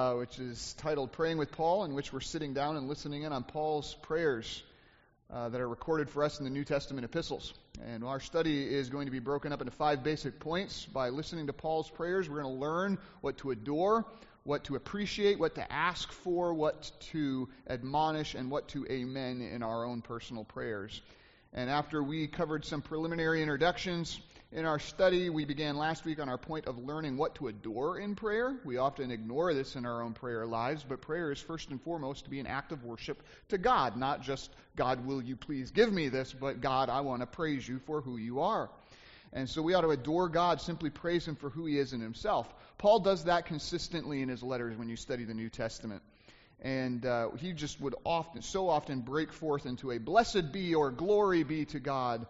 uh, 0.00 0.14
which 0.14 0.38
is 0.38 0.74
titled 0.78 1.12
Praying 1.12 1.36
with 1.36 1.52
Paul, 1.52 1.84
in 1.84 1.92
which 1.92 2.10
we're 2.10 2.20
sitting 2.20 2.54
down 2.54 2.76
and 2.78 2.88
listening 2.88 3.24
in 3.24 3.32
on 3.32 3.44
Paul's 3.44 3.94
prayers 4.00 4.62
uh, 5.30 5.50
that 5.50 5.60
are 5.60 5.68
recorded 5.68 6.08
for 6.08 6.24
us 6.24 6.38
in 6.38 6.44
the 6.44 6.50
New 6.50 6.64
Testament 6.64 7.04
epistles. 7.04 7.52
And 7.84 8.02
our 8.02 8.18
study 8.18 8.64
is 8.64 8.88
going 8.88 9.06
to 9.06 9.12
be 9.12 9.18
broken 9.18 9.52
up 9.52 9.60
into 9.60 9.72
five 9.72 10.02
basic 10.02 10.40
points. 10.40 10.86
By 10.86 11.10
listening 11.10 11.48
to 11.48 11.52
Paul's 11.52 11.90
prayers, 11.90 12.30
we're 12.30 12.42
going 12.42 12.54
to 12.54 12.60
learn 12.60 12.98
what 13.20 13.36
to 13.38 13.50
adore, 13.50 14.06
what 14.42 14.64
to 14.64 14.76
appreciate, 14.76 15.38
what 15.38 15.56
to 15.56 15.70
ask 15.70 16.10
for, 16.10 16.54
what 16.54 16.90
to 17.12 17.50
admonish, 17.68 18.34
and 18.34 18.50
what 18.50 18.68
to 18.68 18.86
amen 18.86 19.42
in 19.42 19.62
our 19.62 19.84
own 19.84 20.00
personal 20.00 20.44
prayers. 20.44 20.98
And 21.52 21.68
after 21.68 22.02
we 22.02 22.26
covered 22.26 22.64
some 22.64 22.80
preliminary 22.80 23.42
introductions 23.42 24.18
in 24.52 24.64
our 24.64 24.80
study, 24.80 25.30
we 25.30 25.44
began 25.44 25.76
last 25.76 26.04
week 26.04 26.18
on 26.18 26.28
our 26.28 26.38
point 26.38 26.66
of 26.66 26.76
learning 26.76 27.16
what 27.16 27.36
to 27.36 27.46
adore 27.46 27.98
in 27.98 28.16
prayer. 28.16 28.58
We 28.64 28.78
often 28.78 29.12
ignore 29.12 29.54
this 29.54 29.76
in 29.76 29.86
our 29.86 30.02
own 30.02 30.12
prayer 30.12 30.44
lives, 30.44 30.84
but 30.88 31.00
prayer 31.00 31.30
is 31.30 31.38
first 31.38 31.70
and 31.70 31.80
foremost 31.80 32.24
to 32.24 32.30
be 32.30 32.40
an 32.40 32.48
act 32.48 32.72
of 32.72 32.82
worship 32.82 33.22
to 33.50 33.58
God, 33.58 33.96
not 33.96 34.22
just, 34.22 34.50
God, 34.74 35.06
will 35.06 35.22
you 35.22 35.36
please 35.36 35.70
give 35.70 35.92
me 35.92 36.08
this, 36.08 36.32
but 36.32 36.60
God, 36.60 36.90
I 36.90 37.02
want 37.02 37.22
to 37.22 37.26
praise 37.26 37.66
you 37.68 37.78
for 37.86 38.00
who 38.00 38.16
you 38.16 38.40
are. 38.40 38.68
And 39.32 39.48
so 39.48 39.62
we 39.62 39.74
ought 39.74 39.82
to 39.82 39.90
adore 39.90 40.28
God, 40.28 40.60
simply 40.60 40.90
praise 40.90 41.28
Him 41.28 41.36
for 41.36 41.48
who 41.48 41.66
He 41.66 41.78
is 41.78 41.92
in 41.92 42.00
Himself. 42.00 42.52
Paul 42.76 42.98
does 42.98 43.24
that 43.24 43.46
consistently 43.46 44.20
in 44.20 44.28
his 44.28 44.42
letters 44.42 44.76
when 44.76 44.88
you 44.88 44.96
study 44.96 45.24
the 45.24 45.34
New 45.34 45.48
Testament. 45.48 46.02
And 46.60 47.06
uh, 47.06 47.30
he 47.38 47.52
just 47.52 47.80
would 47.80 47.94
often, 48.04 48.42
so 48.42 48.68
often 48.68 49.00
break 49.00 49.32
forth 49.32 49.64
into 49.64 49.92
a 49.92 49.98
blessed 49.98 50.50
be 50.50 50.74
or 50.74 50.90
glory 50.90 51.44
be 51.44 51.66
to 51.66 51.78
God 51.78 52.26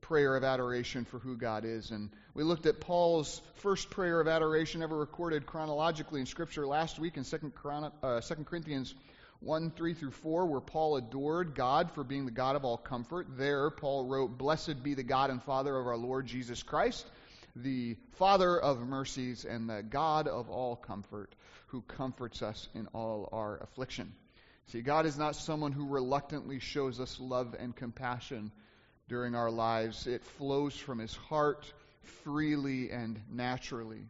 prayer 0.00 0.36
of 0.36 0.44
adoration 0.44 1.04
for 1.04 1.18
who 1.18 1.36
God 1.36 1.64
is. 1.64 1.90
And 1.90 2.10
we 2.34 2.42
looked 2.42 2.66
at 2.66 2.80
Paul's 2.80 3.40
first 3.56 3.90
prayer 3.90 4.20
of 4.20 4.28
adoration 4.28 4.82
ever 4.82 4.96
recorded 4.96 5.46
chronologically 5.46 6.20
in 6.20 6.26
Scripture 6.26 6.66
last 6.66 6.98
week 6.98 7.16
in 7.16 7.24
2, 7.24 7.52
Chron- 7.54 7.92
uh, 8.02 8.20
2 8.20 8.34
Corinthians 8.44 8.94
1 9.40 9.70
3 9.70 9.94
through 9.94 10.10
4, 10.10 10.46
where 10.46 10.60
Paul 10.60 10.96
adored 10.96 11.54
God 11.54 11.90
for 11.92 12.04
being 12.04 12.24
the 12.24 12.30
God 12.30 12.56
of 12.56 12.64
all 12.64 12.76
comfort. 12.76 13.26
There, 13.36 13.70
Paul 13.70 14.04
wrote, 14.04 14.36
Blessed 14.36 14.82
be 14.82 14.94
the 14.94 15.02
God 15.02 15.30
and 15.30 15.42
Father 15.42 15.76
of 15.76 15.86
our 15.86 15.96
Lord 15.96 16.26
Jesus 16.26 16.62
Christ, 16.62 17.06
the 17.56 17.96
Father 18.12 18.58
of 18.58 18.80
mercies 18.80 19.44
and 19.44 19.68
the 19.68 19.82
God 19.82 20.28
of 20.28 20.50
all 20.50 20.76
comfort 20.76 21.34
who 21.68 21.82
comforts 21.82 22.42
us 22.42 22.68
in 22.74 22.86
all 22.88 23.28
our 23.32 23.58
affliction. 23.62 24.12
See, 24.66 24.82
God 24.82 25.06
is 25.06 25.18
not 25.18 25.34
someone 25.36 25.72
who 25.72 25.86
reluctantly 25.86 26.58
shows 26.58 27.00
us 27.00 27.18
love 27.18 27.56
and 27.58 27.74
compassion 27.74 28.52
during 29.10 29.34
our 29.34 29.50
lives. 29.50 30.06
It 30.06 30.24
flows 30.38 30.74
from 30.74 30.98
his 30.98 31.14
heart 31.14 31.70
freely 32.24 32.90
and 32.90 33.20
naturally. 33.30 34.06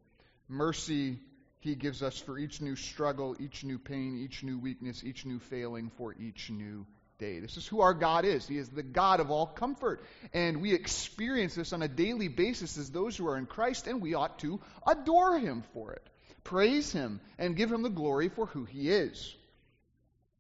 Mercy 0.48 1.19
he 1.59 1.75
gives 1.75 2.03
us 2.03 2.17
for 2.17 2.39
each 2.39 2.61
new 2.61 2.77
struggle, 2.77 3.37
each 3.41 3.65
new 3.65 3.78
pain, 3.78 4.17
each 4.17 4.45
new 4.45 4.59
weakness, 4.59 5.03
each 5.05 5.27
new 5.27 5.41
failing, 5.41 5.91
for 5.97 6.15
each 6.15 6.51
new 6.51 6.87
day. 7.19 7.41
This 7.41 7.56
is 7.56 7.67
who 7.67 7.81
our 7.81 7.93
God 7.93 8.25
is. 8.25 8.47
He 8.47 8.56
is 8.56 8.69
the 8.69 8.83
God 8.83 9.21
of 9.21 9.31
all 9.31 9.47
comfort. 9.47 10.05
And 10.33 10.62
we 10.62 10.73
experience 10.73 11.56
this 11.56 11.73
on 11.73 11.83
a 11.83 11.89
daily 11.89 12.28
basis 12.28 12.78
as 12.78 12.91
those 12.91 13.17
who 13.17 13.27
are 13.28 13.37
in 13.37 13.45
Christ, 13.45 13.89
and 13.89 14.01
we 14.01 14.15
ought 14.15 14.39
to 14.39 14.61
adore 14.87 15.39
him 15.39 15.65
for 15.75 15.93
it 15.93 16.06
praise 16.45 16.93
Him, 16.93 17.21
and 17.39 17.56
give 17.56 17.71
Him 17.71 17.83
the 17.83 17.89
glory 17.91 18.28
for 18.28 18.47
who 18.47 18.65
He 18.65 18.91
is. 18.91 19.34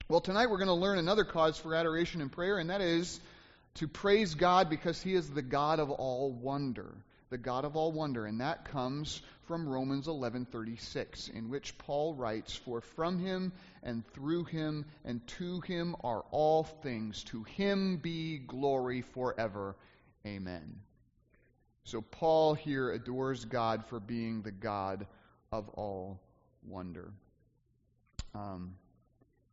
Well, 0.08 0.20
tonight 0.20 0.50
we're 0.50 0.58
going 0.58 0.68
to 0.68 0.74
learn 0.74 0.98
another 0.98 1.24
cause 1.24 1.56
for 1.56 1.74
adoration 1.74 2.20
and 2.20 2.32
prayer, 2.32 2.58
and 2.58 2.70
that 2.70 2.80
is 2.80 3.20
to 3.74 3.88
praise 3.88 4.34
God 4.34 4.68
because 4.68 5.00
He 5.02 5.14
is 5.14 5.30
the 5.30 5.42
God 5.42 5.78
of 5.80 5.90
all 5.90 6.30
wonder. 6.32 6.94
The 7.30 7.38
God 7.38 7.64
of 7.64 7.76
all 7.76 7.92
wonder, 7.92 8.26
and 8.26 8.40
that 8.40 8.64
comes 8.64 9.22
from 9.42 9.68
Romans 9.68 10.08
11:36, 10.08 11.28
in 11.28 11.48
which 11.48 11.78
Paul 11.78 12.14
writes, 12.14 12.56
"For 12.56 12.80
from 12.80 13.20
him 13.20 13.52
and 13.84 14.04
through 14.08 14.44
him 14.44 14.84
and 15.04 15.24
to 15.38 15.60
him 15.60 15.94
are 16.02 16.24
all 16.32 16.64
things; 16.64 17.22
to 17.24 17.44
him 17.44 17.98
be 17.98 18.38
glory 18.38 19.02
forever. 19.02 19.76
Amen." 20.26 20.82
So 21.84 22.02
Paul 22.02 22.54
here 22.54 22.90
adores 22.90 23.44
God 23.44 23.86
for 23.86 24.00
being 24.00 24.42
the 24.42 24.52
God 24.52 25.06
of 25.52 25.68
all 25.70 26.20
wonder. 26.64 27.12
Um, 28.34 28.76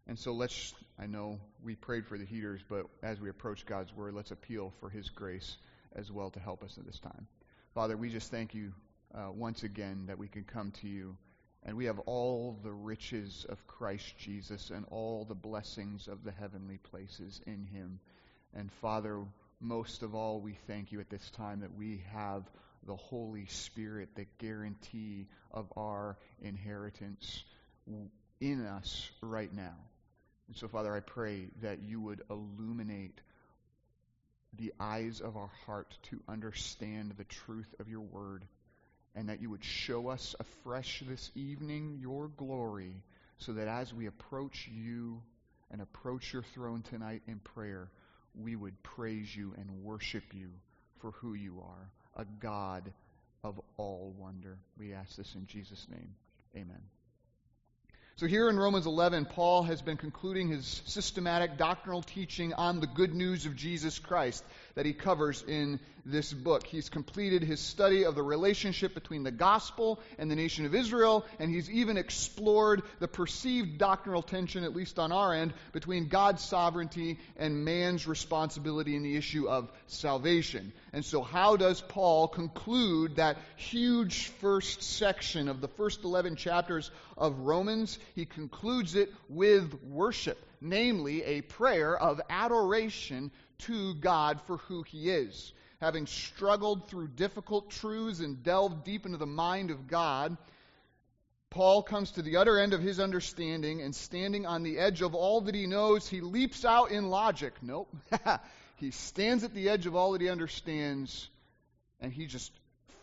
and 0.07 0.17
so 0.17 0.33
let's, 0.33 0.73
I 0.97 1.05
know 1.05 1.39
we 1.63 1.75
prayed 1.75 2.07
for 2.07 2.17
the 2.17 2.25
heaters, 2.25 2.61
but 2.69 2.85
as 3.03 3.19
we 3.19 3.29
approach 3.29 3.65
God's 3.65 3.93
Word, 3.93 4.13
let's 4.13 4.31
appeal 4.31 4.73
for 4.79 4.89
His 4.89 5.09
grace 5.09 5.57
as 5.95 6.11
well 6.11 6.29
to 6.31 6.39
help 6.39 6.63
us 6.63 6.77
at 6.77 6.85
this 6.85 6.99
time. 6.99 7.27
Father, 7.73 7.97
we 7.97 8.09
just 8.09 8.31
thank 8.31 8.53
you 8.53 8.71
uh, 9.13 9.31
once 9.31 9.63
again 9.63 10.05
that 10.07 10.17
we 10.17 10.27
can 10.27 10.43
come 10.43 10.71
to 10.81 10.87
you 10.87 11.17
and 11.63 11.75
we 11.75 11.85
have 11.85 11.99
all 11.99 12.57
the 12.63 12.71
riches 12.71 13.45
of 13.49 13.67
Christ 13.67 14.17
Jesus 14.17 14.69
and 14.69 14.85
all 14.89 15.25
the 15.25 15.35
blessings 15.35 16.07
of 16.07 16.23
the 16.23 16.31
heavenly 16.31 16.77
places 16.77 17.41
in 17.45 17.65
Him. 17.65 17.99
And 18.53 18.71
Father, 18.81 19.19
most 19.59 20.03
of 20.03 20.15
all, 20.15 20.39
we 20.39 20.57
thank 20.67 20.91
you 20.93 21.01
at 21.01 21.09
this 21.09 21.29
time 21.31 21.59
that 21.61 21.75
we 21.75 22.03
have 22.13 22.43
the 22.85 22.95
Holy 22.95 23.47
Spirit, 23.47 24.15
the 24.15 24.27
guarantee 24.37 25.27
of 25.51 25.71
our 25.75 26.17
inheritance 26.41 27.43
in 28.39 28.65
us 28.65 29.09
right 29.21 29.53
now. 29.53 29.75
And 30.47 30.55
so, 30.55 30.67
Father, 30.67 30.95
I 30.95 31.01
pray 31.01 31.47
that 31.61 31.81
you 31.83 31.99
would 32.01 32.21
illuminate 32.29 33.19
the 34.57 34.73
eyes 34.79 35.19
of 35.21 35.35
our 35.35 35.51
heart 35.65 35.97
to 36.09 36.21
understand 36.27 37.13
the 37.17 37.25
truth 37.25 37.73
of 37.79 37.89
your 37.89 38.01
word, 38.01 38.45
and 39.15 39.29
that 39.29 39.41
you 39.41 39.49
would 39.49 39.63
show 39.63 40.07
us 40.07 40.35
afresh 40.39 41.03
this 41.07 41.31
evening 41.35 41.97
your 42.01 42.29
glory, 42.29 42.93
so 43.39 43.53
that 43.53 43.67
as 43.67 43.93
we 43.93 44.07
approach 44.07 44.69
you 44.71 45.21
and 45.69 45.81
approach 45.81 46.31
your 46.33 46.43
throne 46.53 46.81
tonight 46.81 47.21
in 47.27 47.39
prayer, 47.39 47.89
we 48.33 48.55
would 48.55 48.81
praise 48.83 49.35
you 49.35 49.53
and 49.57 49.83
worship 49.83 50.23
you 50.33 50.49
for 51.01 51.11
who 51.11 51.33
you 51.33 51.61
are 51.61 51.91
a 52.17 52.25
God 52.39 52.91
of 53.43 53.59
all 53.77 54.13
wonder. 54.17 54.57
We 54.77 54.93
ask 54.93 55.15
this 55.15 55.35
in 55.35 55.45
Jesus' 55.45 55.87
name. 55.89 56.15
Amen. 56.55 56.96
So, 58.17 58.25
here 58.25 58.49
in 58.49 58.57
Romans 58.57 58.87
11, 58.87 59.25
Paul 59.25 59.61
has 59.61 59.83
been 59.83 59.97
concluding 59.97 60.47
his 60.47 60.81
systematic 60.87 61.55
doctrinal 61.55 62.01
teaching 62.01 62.51
on 62.51 62.79
the 62.79 62.87
good 62.87 63.13
news 63.13 63.45
of 63.45 63.55
Jesus 63.55 63.99
Christ 63.99 64.43
that 64.77 64.85
he 64.85 64.93
covers 64.93 65.43
in 65.47 65.79
this 66.05 66.31
book. 66.31 66.67
He's 66.67 66.87
completed 66.87 67.43
his 67.43 67.59
study 67.59 68.05
of 68.05 68.13
the 68.13 68.21
relationship 68.21 68.93
between 68.93 69.23
the 69.23 69.31
gospel 69.31 69.99
and 70.19 70.29
the 70.29 70.35
nation 70.35 70.67
of 70.67 70.75
Israel, 70.75 71.25
and 71.39 71.49
he's 71.49 71.67
even 71.71 71.97
explored 71.97 72.83
the 72.99 73.07
perceived 73.07 73.79
doctrinal 73.79 74.21
tension, 74.21 74.63
at 74.63 74.75
least 74.75 74.99
on 74.99 75.11
our 75.11 75.33
end, 75.33 75.55
between 75.73 76.09
God's 76.09 76.43
sovereignty 76.43 77.17
and 77.37 77.65
man's 77.65 78.07
responsibility 78.07 78.95
in 78.95 79.01
the 79.01 79.17
issue 79.17 79.49
of 79.49 79.71
salvation. 79.87 80.71
And 80.93 81.03
so, 81.03 81.23
how 81.23 81.57
does 81.57 81.81
Paul 81.81 82.27
conclude 82.27 83.15
that 83.15 83.37
huge 83.55 84.27
first 84.27 84.83
section 84.83 85.47
of 85.47 85.59
the 85.59 85.67
first 85.69 86.03
11 86.03 86.35
chapters 86.35 86.91
of 87.17 87.39
Romans? 87.39 87.97
He 88.13 88.25
concludes 88.25 88.93
it 88.93 89.11
with 89.27 89.73
worship, 89.85 90.37
namely 90.61 91.23
a 91.23 91.41
prayer 91.41 91.97
of 91.97 92.21
adoration 92.29 93.31
to 93.59 93.93
God 93.95 94.41
for 94.41 94.57
who 94.57 94.83
He 94.83 95.09
is. 95.09 95.53
Having 95.81 96.07
struggled 96.07 96.87
through 96.87 97.09
difficult 97.09 97.69
truths 97.69 98.19
and 98.19 98.41
delved 98.41 98.83
deep 98.83 99.05
into 99.05 99.17
the 99.17 99.27
mind 99.27 99.69
of 99.69 99.87
God, 99.87 100.35
Paul 101.49 101.83
comes 101.83 102.11
to 102.11 102.21
the 102.21 102.37
utter 102.37 102.59
end 102.59 102.73
of 102.73 102.81
his 102.81 102.99
understanding 102.99 103.81
and 103.81 103.95
standing 103.95 104.45
on 104.45 104.63
the 104.63 104.79
edge 104.79 105.01
of 105.01 105.15
all 105.15 105.41
that 105.41 105.55
he 105.55 105.65
knows, 105.65 106.07
he 106.07 106.21
leaps 106.21 106.65
out 106.65 106.91
in 106.91 107.09
logic. 107.09 107.53
Nope. 107.61 107.95
he 108.75 108.91
stands 108.91 109.43
at 109.43 109.53
the 109.53 109.69
edge 109.69 109.85
of 109.85 109.95
all 109.95 110.11
that 110.11 110.21
he 110.21 110.29
understands 110.29 111.29
and 112.01 112.11
he 112.11 112.25
just 112.25 112.51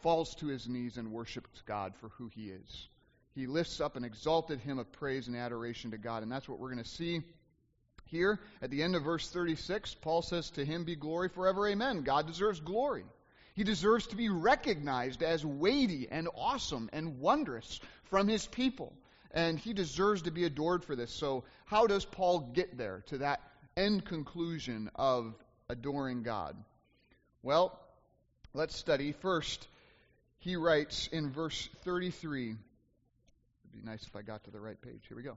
falls 0.02 0.34
to 0.36 0.46
his 0.46 0.68
knees 0.68 0.98
and 0.98 1.12
worships 1.12 1.62
God 1.66 1.94
for 1.96 2.10
who 2.10 2.28
he 2.28 2.50
is. 2.50 2.88
He 3.34 3.46
lifts 3.46 3.80
up 3.80 3.96
an 3.96 4.04
exalted 4.04 4.60
hymn 4.60 4.78
of 4.78 4.92
praise 4.92 5.26
and 5.26 5.36
adoration 5.36 5.90
to 5.90 5.98
God, 5.98 6.22
and 6.22 6.30
that's 6.30 6.48
what 6.48 6.60
we're 6.60 6.70
going 6.70 6.84
to 6.84 6.88
see 6.88 7.22
here 8.14 8.40
at 8.62 8.70
the 8.70 8.82
end 8.82 8.94
of 8.94 9.02
verse 9.02 9.28
36. 9.28 9.94
Paul 9.94 10.22
says, 10.22 10.50
To 10.50 10.64
him 10.64 10.84
be 10.84 10.96
glory 10.96 11.28
forever, 11.28 11.68
amen. 11.68 12.02
God 12.02 12.26
deserves 12.26 12.60
glory. 12.60 13.04
He 13.54 13.64
deserves 13.64 14.08
to 14.08 14.16
be 14.16 14.28
recognized 14.28 15.22
as 15.22 15.44
weighty 15.44 16.08
and 16.10 16.28
awesome 16.34 16.90
and 16.92 17.20
wondrous 17.20 17.80
from 18.04 18.26
his 18.28 18.46
people. 18.46 18.92
And 19.30 19.58
he 19.58 19.72
deserves 19.72 20.22
to 20.22 20.30
be 20.30 20.44
adored 20.44 20.84
for 20.84 20.96
this. 20.96 21.10
So, 21.10 21.44
how 21.64 21.86
does 21.86 22.04
Paul 22.04 22.50
get 22.54 22.76
there 22.76 23.02
to 23.06 23.18
that 23.18 23.40
end 23.76 24.04
conclusion 24.04 24.90
of 24.94 25.34
adoring 25.68 26.22
God? 26.22 26.56
Well, 27.42 27.78
let's 28.52 28.76
study. 28.76 29.12
First, 29.12 29.66
he 30.38 30.56
writes 30.56 31.08
in 31.08 31.30
verse 31.30 31.68
33. 31.84 32.50
It'd 32.50 32.58
be 33.72 33.90
nice 33.90 34.04
if 34.04 34.14
I 34.14 34.22
got 34.22 34.44
to 34.44 34.50
the 34.50 34.60
right 34.60 34.80
page. 34.80 35.02
Here 35.08 35.16
we 35.16 35.22
go. 35.22 35.36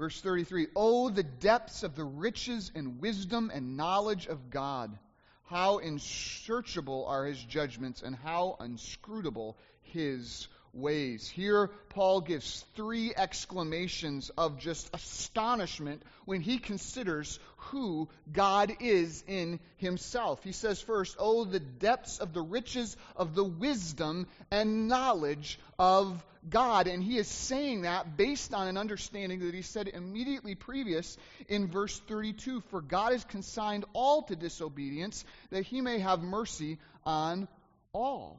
Verse 0.00 0.18
33 0.22 0.68
Oh, 0.74 1.10
the 1.10 1.22
depths 1.22 1.82
of 1.82 1.94
the 1.94 2.04
riches 2.04 2.72
and 2.74 3.02
wisdom 3.02 3.50
and 3.52 3.76
knowledge 3.76 4.26
of 4.28 4.48
God! 4.48 4.98
How 5.44 5.78
unsearchable 5.78 7.04
are 7.04 7.26
his 7.26 7.44
judgments, 7.44 8.00
and 8.00 8.16
how 8.16 8.56
inscrutable 8.60 9.58
his 9.82 10.48
ways. 10.72 11.28
Here, 11.28 11.68
Paul 11.90 12.20
gives 12.20 12.64
three 12.74 13.12
exclamations 13.14 14.30
of 14.30 14.58
just 14.58 14.88
astonishment 14.94 16.02
when 16.24 16.40
he 16.40 16.58
considers 16.58 17.38
who 17.56 18.08
God 18.32 18.76
is 18.80 19.24
in 19.26 19.60
himself. 19.76 20.42
He 20.44 20.52
says, 20.52 20.80
first, 20.80 21.16
Oh, 21.18 21.44
the 21.44 21.60
depths 21.60 22.18
of 22.18 22.32
the 22.32 22.42
riches 22.42 22.96
of 23.16 23.34
the 23.34 23.44
wisdom 23.44 24.26
and 24.50 24.88
knowledge 24.88 25.58
of 25.78 26.24
God. 26.48 26.86
And 26.86 27.02
he 27.02 27.18
is 27.18 27.28
saying 27.28 27.82
that 27.82 28.16
based 28.16 28.54
on 28.54 28.68
an 28.68 28.76
understanding 28.76 29.40
that 29.40 29.54
he 29.54 29.62
said 29.62 29.88
immediately 29.88 30.54
previous 30.54 31.18
in 31.48 31.68
verse 31.68 31.98
32 32.06 32.62
For 32.70 32.80
God 32.80 33.12
has 33.12 33.24
consigned 33.24 33.84
all 33.92 34.22
to 34.22 34.36
disobedience, 34.36 35.24
that 35.50 35.64
he 35.64 35.80
may 35.80 35.98
have 35.98 36.22
mercy 36.22 36.78
on 37.04 37.48
all. 37.92 38.38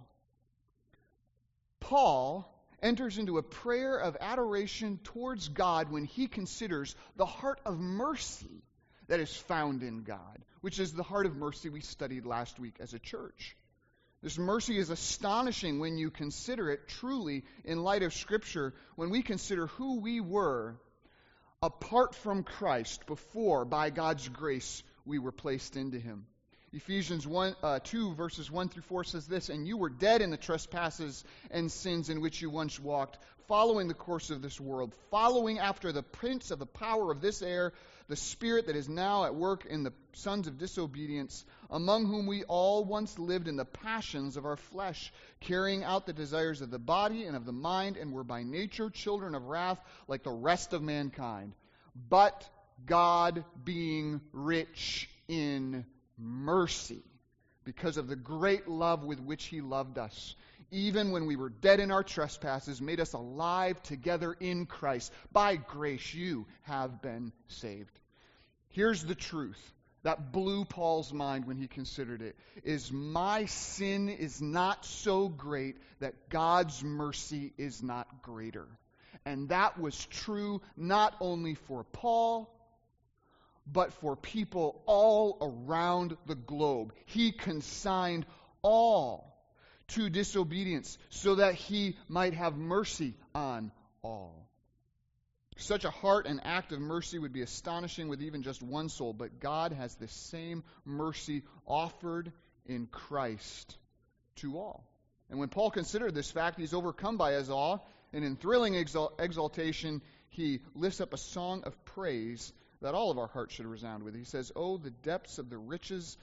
Paul 1.81 2.47
enters 2.81 3.17
into 3.17 3.37
a 3.37 3.43
prayer 3.43 3.97
of 3.97 4.15
adoration 4.21 4.99
towards 5.03 5.49
God 5.49 5.91
when 5.91 6.05
he 6.05 6.27
considers 6.27 6.95
the 7.17 7.25
heart 7.25 7.59
of 7.65 7.77
mercy 7.77 8.63
that 9.07 9.19
is 9.19 9.35
found 9.35 9.83
in 9.83 10.03
God, 10.03 10.39
which 10.61 10.79
is 10.79 10.93
the 10.93 11.03
heart 11.03 11.25
of 11.25 11.35
mercy 11.35 11.67
we 11.67 11.81
studied 11.81 12.25
last 12.25 12.57
week 12.59 12.75
as 12.79 12.93
a 12.93 12.99
church. 12.99 13.57
This 14.23 14.37
mercy 14.37 14.77
is 14.77 14.89
astonishing 14.89 15.79
when 15.79 15.97
you 15.97 16.11
consider 16.11 16.69
it 16.69 16.87
truly 16.87 17.43
in 17.65 17.83
light 17.83 18.03
of 18.03 18.13
Scripture, 18.13 18.73
when 18.95 19.09
we 19.09 19.23
consider 19.23 19.67
who 19.67 19.99
we 19.99 20.21
were 20.21 20.79
apart 21.61 22.15
from 22.15 22.43
Christ 22.43 23.05
before, 23.05 23.65
by 23.65 23.89
God's 23.89 24.27
grace, 24.29 24.83
we 25.05 25.19
were 25.19 25.31
placed 25.31 25.75
into 25.75 25.99
Him. 25.99 26.25
Ephesians 26.73 27.27
1, 27.27 27.55
uh, 27.61 27.79
2, 27.83 28.13
verses 28.15 28.49
1 28.49 28.69
through 28.69 28.83
4 28.83 29.03
says 29.03 29.27
this 29.27 29.49
And 29.49 29.67
you 29.67 29.75
were 29.75 29.89
dead 29.89 30.21
in 30.21 30.29
the 30.29 30.37
trespasses 30.37 31.25
and 31.49 31.69
sins 31.69 32.09
in 32.09 32.21
which 32.21 32.41
you 32.41 32.49
once 32.49 32.79
walked, 32.79 33.17
following 33.49 33.89
the 33.89 33.93
course 33.93 34.29
of 34.29 34.41
this 34.41 34.57
world, 34.57 34.95
following 35.09 35.59
after 35.59 35.91
the 35.91 36.01
prince 36.01 36.49
of 36.49 36.59
the 36.59 36.65
power 36.65 37.11
of 37.11 37.19
this 37.19 37.41
air, 37.41 37.73
the 38.07 38.15
spirit 38.15 38.67
that 38.67 38.77
is 38.77 38.87
now 38.87 39.25
at 39.25 39.35
work 39.35 39.65
in 39.65 39.83
the 39.83 39.91
sons 40.13 40.47
of 40.47 40.57
disobedience, 40.57 41.43
among 41.69 42.05
whom 42.05 42.25
we 42.25 42.45
all 42.45 42.85
once 42.85 43.19
lived 43.19 43.49
in 43.49 43.57
the 43.57 43.65
passions 43.65 44.37
of 44.37 44.45
our 44.45 44.55
flesh, 44.55 45.11
carrying 45.41 45.83
out 45.83 46.05
the 46.05 46.13
desires 46.13 46.61
of 46.61 46.71
the 46.71 46.79
body 46.79 47.25
and 47.25 47.35
of 47.35 47.45
the 47.45 47.51
mind, 47.51 47.97
and 47.97 48.13
were 48.13 48.23
by 48.23 48.43
nature 48.43 48.89
children 48.89 49.35
of 49.35 49.43
wrath 49.43 49.81
like 50.07 50.23
the 50.23 50.31
rest 50.31 50.71
of 50.71 50.81
mankind. 50.81 51.53
But 52.09 52.49
God, 52.85 53.43
being 53.65 54.21
rich 54.31 55.09
in 55.27 55.85
mercy 56.17 57.03
because 57.63 57.97
of 57.97 58.07
the 58.07 58.15
great 58.15 58.67
love 58.67 59.03
with 59.03 59.19
which 59.19 59.45
he 59.45 59.61
loved 59.61 59.97
us. 59.97 60.35
Even 60.71 61.11
when 61.11 61.25
we 61.25 61.35
were 61.35 61.49
dead 61.49 61.79
in 61.79 61.91
our 61.91 62.03
trespasses, 62.03 62.81
made 62.81 62.99
us 62.99 63.13
alive 63.13 63.81
together 63.83 64.33
in 64.39 64.65
Christ. 64.65 65.11
By 65.31 65.57
grace 65.57 66.13
you 66.13 66.47
have 66.63 67.01
been 67.01 67.33
saved. 67.47 67.99
Here's 68.69 69.03
the 69.03 69.15
truth 69.15 69.61
that 70.03 70.31
blew 70.31 70.65
Paul's 70.65 71.13
mind 71.13 71.45
when 71.45 71.57
he 71.57 71.67
considered 71.67 72.21
it 72.21 72.35
is 72.63 72.91
my 72.91 73.45
sin 73.45 74.09
is 74.09 74.41
not 74.41 74.85
so 74.85 75.27
great 75.27 75.77
that 75.99 76.29
God's 76.29 76.83
mercy 76.83 77.53
is 77.57 77.83
not 77.83 78.23
greater. 78.23 78.67
And 79.25 79.49
that 79.49 79.79
was 79.79 80.05
true 80.07 80.61
not 80.75 81.15
only 81.19 81.55
for 81.55 81.83
Paul, 81.83 82.49
but 83.65 83.93
for 83.93 84.15
people 84.15 84.81
all 84.85 85.37
around 85.41 86.17
the 86.25 86.35
globe. 86.35 86.93
He 87.05 87.31
consigned 87.31 88.25
all 88.61 89.27
to 89.89 90.09
disobedience 90.09 90.97
so 91.09 91.35
that 91.35 91.55
he 91.55 91.97
might 92.07 92.33
have 92.33 92.55
mercy 92.57 93.13
on 93.35 93.71
all. 94.01 94.47
Such 95.57 95.85
a 95.85 95.91
heart 95.91 96.25
and 96.25 96.39
act 96.43 96.71
of 96.71 96.79
mercy 96.79 97.19
would 97.19 97.33
be 97.33 97.41
astonishing 97.41 98.07
with 98.07 98.21
even 98.21 98.41
just 98.41 98.63
one 98.63 98.89
soul, 98.89 99.13
but 99.13 99.39
God 99.39 99.73
has 99.73 99.93
the 99.95 100.07
same 100.07 100.63
mercy 100.85 101.43
offered 101.67 102.31
in 102.65 102.87
Christ 102.87 103.77
to 104.37 104.57
all. 104.57 104.87
And 105.29 105.39
when 105.39 105.49
Paul 105.49 105.69
considered 105.69 106.15
this 106.15 106.31
fact, 106.31 106.59
he's 106.59 106.73
overcome 106.73 107.17
by 107.17 107.33
his 107.33 107.49
awe, 107.49 107.77
and 108.11 108.23
in 108.23 108.37
thrilling 108.37 108.75
exaltation, 108.75 110.01
he 110.29 110.61
lifts 110.73 111.01
up 111.01 111.13
a 111.13 111.17
song 111.17 111.63
of 111.65 111.85
praise 111.85 112.51
that 112.81 112.95
all 112.95 113.11
of 113.11 113.17
our 113.17 113.27
hearts 113.27 113.53
should 113.53 113.65
resound 113.65 114.03
with. 114.03 114.15
He 114.15 114.23
says, 114.23 114.51
Oh, 114.55 114.77
the 114.77 114.89
depths 114.89 115.37
of 115.37 115.49
the 115.49 115.57
riches 115.57 116.17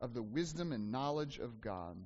of 0.00 0.14
the 0.14 0.22
wisdom 0.22 0.72
and 0.72 0.92
knowledge 0.92 1.38
of 1.38 1.60
God. 1.60 1.96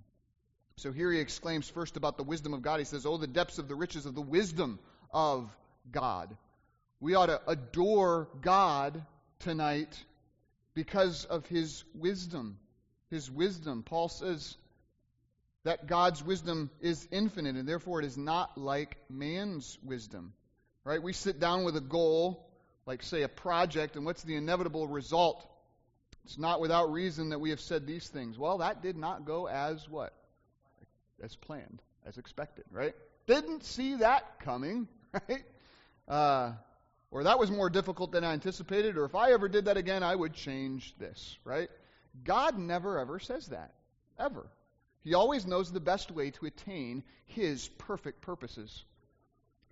So 0.77 0.93
here 0.93 1.13
he 1.13 1.21
exclaims 1.21 1.69
first 1.69 1.97
about 1.97 2.17
the 2.17 2.23
wisdom 2.23 2.55
of 2.55 2.63
God. 2.63 2.79
He 2.79 2.85
says, 2.85 3.05
Oh, 3.05 3.17
the 3.17 3.27
depths 3.27 3.59
of 3.59 3.69
the 3.69 3.75
riches 3.75 4.07
of 4.07 4.15
the 4.15 4.23
wisdom 4.23 4.79
of 5.11 5.51
God. 5.91 6.35
We 7.01 7.15
ought 7.15 7.27
to 7.27 7.41
adore 7.47 8.29
God 8.41 9.05
tonight 9.41 9.99
because 10.75 11.25
of 11.25 11.47
his 11.47 11.85
wisdom. 11.95 12.59
His 13.11 13.31
wisdom. 13.31 13.83
Paul 13.83 14.09
says 14.09 14.57
that 15.65 15.87
God's 15.87 16.25
wisdom 16.25 16.71
is 16.81 17.07
infinite 17.11 17.57
and 17.57 17.69
therefore 17.69 18.01
it 18.01 18.07
is 18.07 18.17
not 18.17 18.57
like 18.57 18.97
man's 19.11 19.79
wisdom. 19.85 20.33
Right? 20.85 21.03
We 21.03 21.13
sit 21.13 21.39
down 21.39 21.65
with 21.65 21.77
a 21.77 21.81
goal 21.81 22.49
like, 22.87 23.03
say, 23.03 23.23
a 23.23 23.29
project, 23.29 23.97
and 23.97 24.05
what's 24.05 24.23
the 24.23 24.37
inevitable 24.37 24.87
result? 24.87 25.47
It's 26.25 26.39
not 26.39 26.61
without 26.61 26.93
reason 26.93 27.31
that 27.31 27.41
we 27.41 27.51
have 27.51 27.61
said 27.61 27.87
these 27.87 28.09
things. 28.09 28.39
Well, 28.39 28.59
that 28.59 28.83
did 28.83 28.97
not 28.97 29.25
go 29.25 29.49
as 29.49 29.89
what? 29.89 30.13
As 31.23 31.35
planned, 31.37 31.83
as 32.07 32.19
expected, 32.19 32.65
right? 32.71 32.95
Didn't 33.27 33.65
see 33.65 33.97
that 33.97 34.41
coming, 34.41 34.89
right? 35.13 35.45
Uh, 36.09 36.53
or 37.11 37.25
that 37.25 37.39
was 37.39 37.51
more 37.51 37.71
difficult 37.71 38.13
than 38.13 38.25
I 38.25 38.33
anticipated, 38.33 38.97
or 38.97 39.05
if 39.05 39.15
I 39.15 39.33
ever 39.33 39.49
did 39.49 39.67
that 39.67 39.77
again, 39.77 40.03
I 40.03 40.15
would 40.15 40.33
change 40.33 40.95
this, 40.99 41.37
right? 41.45 41.69
God 42.25 42.59
never 42.59 42.99
ever 42.99 43.19
says 43.19 43.49
that, 43.49 43.73
ever. 44.19 44.47
He 45.03 45.15
always 45.15 45.47
knows 45.47 45.71
the 45.71 45.81
best 45.81 46.11
way 46.11 46.31
to 46.33 46.47
attain 46.47 47.03
His 47.27 47.69
perfect 47.69 48.23
purposes. 48.23 48.85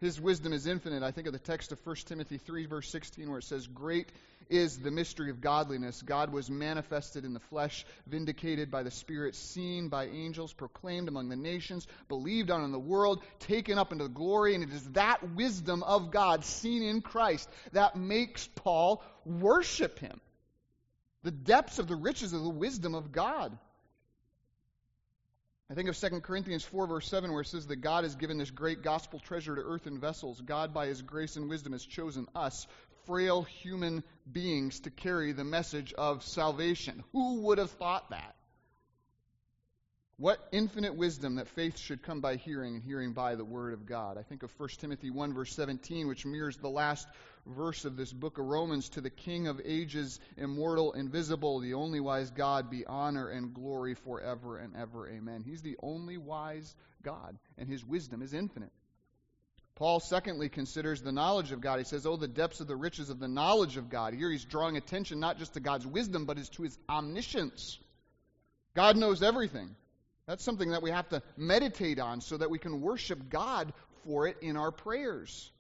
His 0.01 0.19
wisdom 0.19 0.55
is 0.55 0.67
infinite. 0.67 1.03
I 1.03 1.11
think 1.11 1.27
of 1.27 1.35
the 1.35 1.39
text 1.39 1.73
of 1.73 1.87
1 1.87 1.97
Timothy 2.07 2.39
3, 2.39 2.65
verse 2.65 2.89
16, 2.89 3.29
where 3.29 3.41
it 3.41 3.45
says, 3.45 3.67
Great 3.67 4.09
is 4.49 4.79
the 4.79 4.91
mystery 4.91 5.29
of 5.29 5.43
godliness. 5.43 6.01
God 6.01 6.33
was 6.33 6.51
manifested 6.51 7.27
in 7.27 7.35
the 7.35 7.41
flesh, 7.41 7.85
vindicated 8.07 8.71
by 8.71 8.83
the 8.83 8.91
Spirit, 8.91 9.35
seen 9.35 9.89
by 9.89 10.07
angels, 10.07 10.55
proclaimed 10.55 11.09
among 11.09 11.29
the 11.29 11.37
nations, 11.37 11.87
believed 12.09 12.51
on 12.51 12.65
in 12.65 12.73
the 12.73 12.79
world, 12.79 13.23
taken 13.41 13.77
up 13.77 13.93
into 13.93 14.05
the 14.05 14.11
glory. 14.11 14.55
And 14.55 14.65
it 14.65 14.73
is 14.73 14.85
that 14.93 15.35
wisdom 15.35 15.83
of 15.83 16.11
God, 16.11 16.47
seen 16.47 16.83
in 16.83 17.03
Christ, 17.03 17.49
that 17.73 17.95
makes 17.95 18.49
Paul 18.55 19.05
worship 19.27 19.99
him. 19.99 20.19
The 21.25 21.31
depths 21.31 21.79
of 21.79 21.89
the 21.89 21.97
riches 21.97 22.33
of 22.33 22.43
the 22.43 22.49
wisdom 22.49 22.95
of 22.95 23.13
God. 23.13 23.57
I 25.71 25.75
think 25.75 25.89
of 25.89 25.97
2 25.97 26.21
Corinthians 26.21 26.65
4, 26.65 26.89
verse 26.89 27.09
7, 27.09 27.31
where 27.33 27.43
it 27.43 27.47
says 27.47 27.69
that 27.69 27.77
God 27.77 28.03
has 28.03 28.17
given 28.17 28.39
this 28.39 28.51
great 28.51 28.83
gospel 28.83 29.21
treasure 29.21 29.55
to 29.55 29.63
earthen 29.63 30.01
vessels. 30.01 30.41
God, 30.41 30.75
by 30.75 30.87
his 30.87 31.01
grace 31.01 31.37
and 31.37 31.49
wisdom, 31.49 31.75
has 31.75 31.85
chosen 31.85 32.27
us, 32.35 32.67
frail 33.07 33.43
human 33.43 34.03
beings, 34.33 34.81
to 34.81 34.91
carry 34.91 35.31
the 35.31 35.45
message 35.45 35.93
of 35.93 36.25
salvation. 36.25 37.05
Who 37.13 37.43
would 37.43 37.59
have 37.59 37.71
thought 37.71 38.11
that? 38.11 38.35
What 40.21 40.47
infinite 40.53 40.97
wisdom 40.97 41.37
that 41.37 41.49
faith 41.49 41.79
should 41.79 42.03
come 42.03 42.21
by 42.21 42.37
hearing 42.37 42.75
and 42.75 42.85
hearing 42.85 43.15
by 43.15 43.37
the 43.37 43.45
word 43.45 43.73
of 43.73 43.87
God. 43.87 44.19
I 44.19 44.23
think 44.23 44.43
of 44.43 44.53
1 44.61 44.69
Timothy 44.77 45.09
1, 45.09 45.33
verse 45.33 45.55
17, 45.55 46.09
which 46.09 46.27
mirrors 46.27 46.59
the 46.59 46.69
last 46.69 47.09
verse 47.47 47.87
of 47.87 47.97
this 47.97 48.13
book 48.13 48.37
of 48.37 48.45
Romans 48.45 48.91
to 48.91 49.01
the 49.01 49.09
King 49.09 49.49
of 49.49 49.63
ages, 49.65 50.21
immortal, 50.37 50.93
invisible, 50.93 51.61
the 51.61 51.73
only 51.73 52.01
wise 52.01 52.31
God, 52.33 52.69
be 52.69 52.85
honor 52.85 53.31
and 53.31 53.55
glory 53.55 53.95
forever 53.95 54.59
and 54.59 54.77
ever. 54.77 55.09
Amen. 55.09 55.43
He's 55.43 55.63
the 55.63 55.79
only 55.83 56.19
wise 56.19 56.77
God, 57.03 57.39
and 57.57 57.67
his 57.67 57.83
wisdom 57.83 58.21
is 58.21 58.35
infinite. 58.35 58.73
Paul, 59.75 60.01
secondly, 60.01 60.51
considers 60.51 61.01
the 61.01 61.13
knowledge 61.13 61.51
of 61.51 61.63
God. 61.63 61.79
He 61.79 61.87
says, 61.87 62.05
Oh, 62.05 62.19
the 62.19 62.29
depths 62.29 62.61
of 62.61 62.67
the 62.67 62.77
riches 62.77 63.09
of 63.09 63.21
the 63.21 63.27
knowledge 63.27 63.79
of 63.79 63.89
God. 63.89 64.13
Here 64.13 64.31
he's 64.31 64.45
drawing 64.45 64.77
attention 64.77 65.19
not 65.19 65.39
just 65.39 65.55
to 65.55 65.61
God's 65.61 65.87
wisdom, 65.87 66.27
but 66.27 66.37
is 66.37 66.51
to 66.51 66.65
his 66.65 66.79
omniscience. 66.91 67.79
God 68.75 68.99
knows 68.99 69.23
everything. 69.23 69.77
That's 70.31 70.45
something 70.45 70.71
that 70.71 70.81
we 70.81 70.93
have 70.93 71.09
to 71.09 71.25
meditate 71.37 71.99
on 71.99 72.21
so 72.21 72.37
that 72.37 72.51
we 72.51 72.61
can 72.61 72.81
worship 72.81 73.31
God 73.31 73.73
for 74.05 74.29
it 74.29 74.37
in 74.43 74.57
our 74.57 74.71
prayers. 74.71 75.51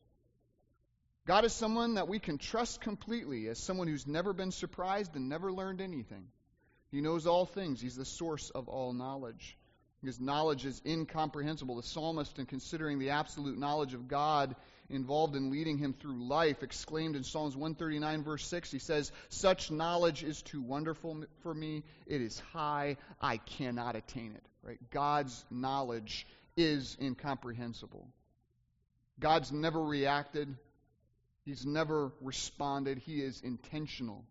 God 1.27 1.45
is 1.45 1.53
someone 1.53 1.95
that 1.95 2.07
we 2.07 2.21
can 2.21 2.39
trust 2.39 2.81
completely 2.81 3.49
as 3.49 3.59
someone 3.59 3.89
who's 3.89 4.07
never 4.07 4.33
been 4.33 4.53
surprised 4.53 5.17
and 5.17 5.29
never 5.29 5.51
learned 5.51 5.81
anything. 5.81 6.29
He 6.93 7.01
knows 7.01 7.27
all 7.27 7.47
things, 7.47 7.81
He's 7.81 7.97
the 7.97 8.05
source 8.05 8.51
of 8.51 8.69
all 8.69 8.93
knowledge. 8.93 9.59
His 10.05 10.21
knowledge 10.21 10.65
is 10.65 10.81
incomprehensible. 10.87 11.75
The 11.75 11.83
psalmist, 11.83 12.39
in 12.39 12.47
considering 12.47 13.01
the 13.01 13.11
absolute 13.11 13.59
knowledge 13.59 13.95
of 13.95 14.07
God 14.07 14.55
involved 14.91 15.37
in 15.37 15.51
leading 15.51 15.79
him 15.79 15.95
through 15.95 16.27
life, 16.27 16.63
exclaimed 16.63 17.17
in 17.17 17.25
Psalms 17.25 17.57
139, 17.57 18.25
verse 18.25 18.47
6, 18.47 18.71
he 18.71 18.79
says, 18.79 19.13
Such 19.29 19.71
knowledge 19.71 20.23
is 20.23 20.43
too 20.43 20.61
wonderful 20.61 21.25
for 21.43 21.55
me. 21.55 21.85
It 22.07 22.21
is 22.21 22.39
high. 22.53 22.97
I 23.21 23.39
cannot 23.39 23.97
attain 23.97 24.35
it. 24.35 24.45
Right? 24.63 24.79
God's 24.91 25.45
knowledge 25.51 26.27
is 26.57 26.97
incomprehensible. 27.01 28.07
God's 29.19 29.53
never 29.53 29.83
reacted, 29.83 30.57
He's 31.45 31.65
never 31.65 32.13
responded. 32.21 32.99
He 32.99 33.23
is 33.23 33.41
intentional. 33.41 34.25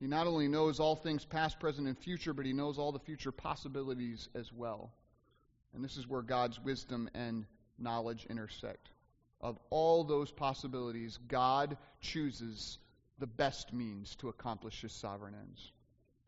He 0.00 0.06
not 0.06 0.26
only 0.26 0.48
knows 0.48 0.80
all 0.80 0.96
things 0.96 1.24
past, 1.24 1.60
present, 1.60 1.88
and 1.88 1.98
future, 1.98 2.32
but 2.32 2.46
He 2.46 2.52
knows 2.52 2.78
all 2.78 2.92
the 2.92 2.98
future 2.98 3.32
possibilities 3.32 4.28
as 4.34 4.52
well. 4.52 4.92
And 5.74 5.84
this 5.84 5.96
is 5.96 6.08
where 6.08 6.22
God's 6.22 6.58
wisdom 6.60 7.10
and 7.14 7.44
knowledge 7.78 8.26
intersect. 8.30 8.88
Of 9.40 9.58
all 9.70 10.04
those 10.04 10.30
possibilities, 10.30 11.18
God 11.28 11.76
chooses 12.00 12.78
the 13.18 13.26
best 13.26 13.72
means 13.72 14.16
to 14.16 14.28
accomplish 14.28 14.80
His 14.80 14.92
sovereign 14.92 15.34
ends. 15.34 15.72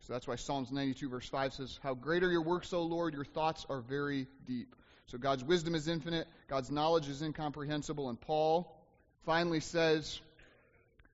So 0.01 0.13
that's 0.13 0.27
why 0.27 0.35
Psalms 0.35 0.71
92, 0.71 1.09
verse 1.09 1.27
5 1.27 1.53
says, 1.53 1.79
How 1.83 1.93
great 1.93 2.23
are 2.23 2.31
your 2.31 2.41
works, 2.41 2.73
O 2.73 2.83
Lord! 2.83 3.13
Your 3.13 3.25
thoughts 3.25 3.65
are 3.69 3.81
very 3.81 4.27
deep. 4.45 4.75
So 5.07 5.17
God's 5.17 5.43
wisdom 5.43 5.75
is 5.75 5.87
infinite, 5.87 6.27
God's 6.47 6.71
knowledge 6.71 7.09
is 7.09 7.21
incomprehensible. 7.21 8.09
And 8.09 8.19
Paul 8.19 8.73
finally 9.25 9.59
says, 9.59 10.19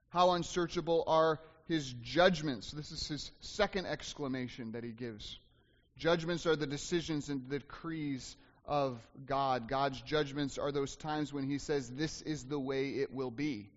How 0.09 0.31
unsearchable 0.31 1.03
are 1.07 1.39
his 1.67 1.91
judgments. 2.01 2.71
This 2.71 2.91
is 2.91 3.07
his 3.07 3.31
second 3.41 3.87
exclamation 3.87 4.71
that 4.71 4.83
he 4.83 4.91
gives. 4.91 5.37
Judgments 5.97 6.45
are 6.45 6.55
the 6.55 6.67
decisions 6.67 7.29
and 7.29 7.49
the 7.49 7.59
decrees 7.59 8.35
of 8.67 8.99
God. 9.25 9.67
God's 9.67 10.01
judgments 10.01 10.57
are 10.57 10.71
those 10.71 10.95
times 10.95 11.33
when 11.33 11.49
he 11.49 11.57
says, 11.57 11.89
This 11.89 12.21
is 12.21 12.45
the 12.45 12.59
way 12.59 12.89
it 12.89 13.13
will 13.13 13.31
be. 13.31 13.69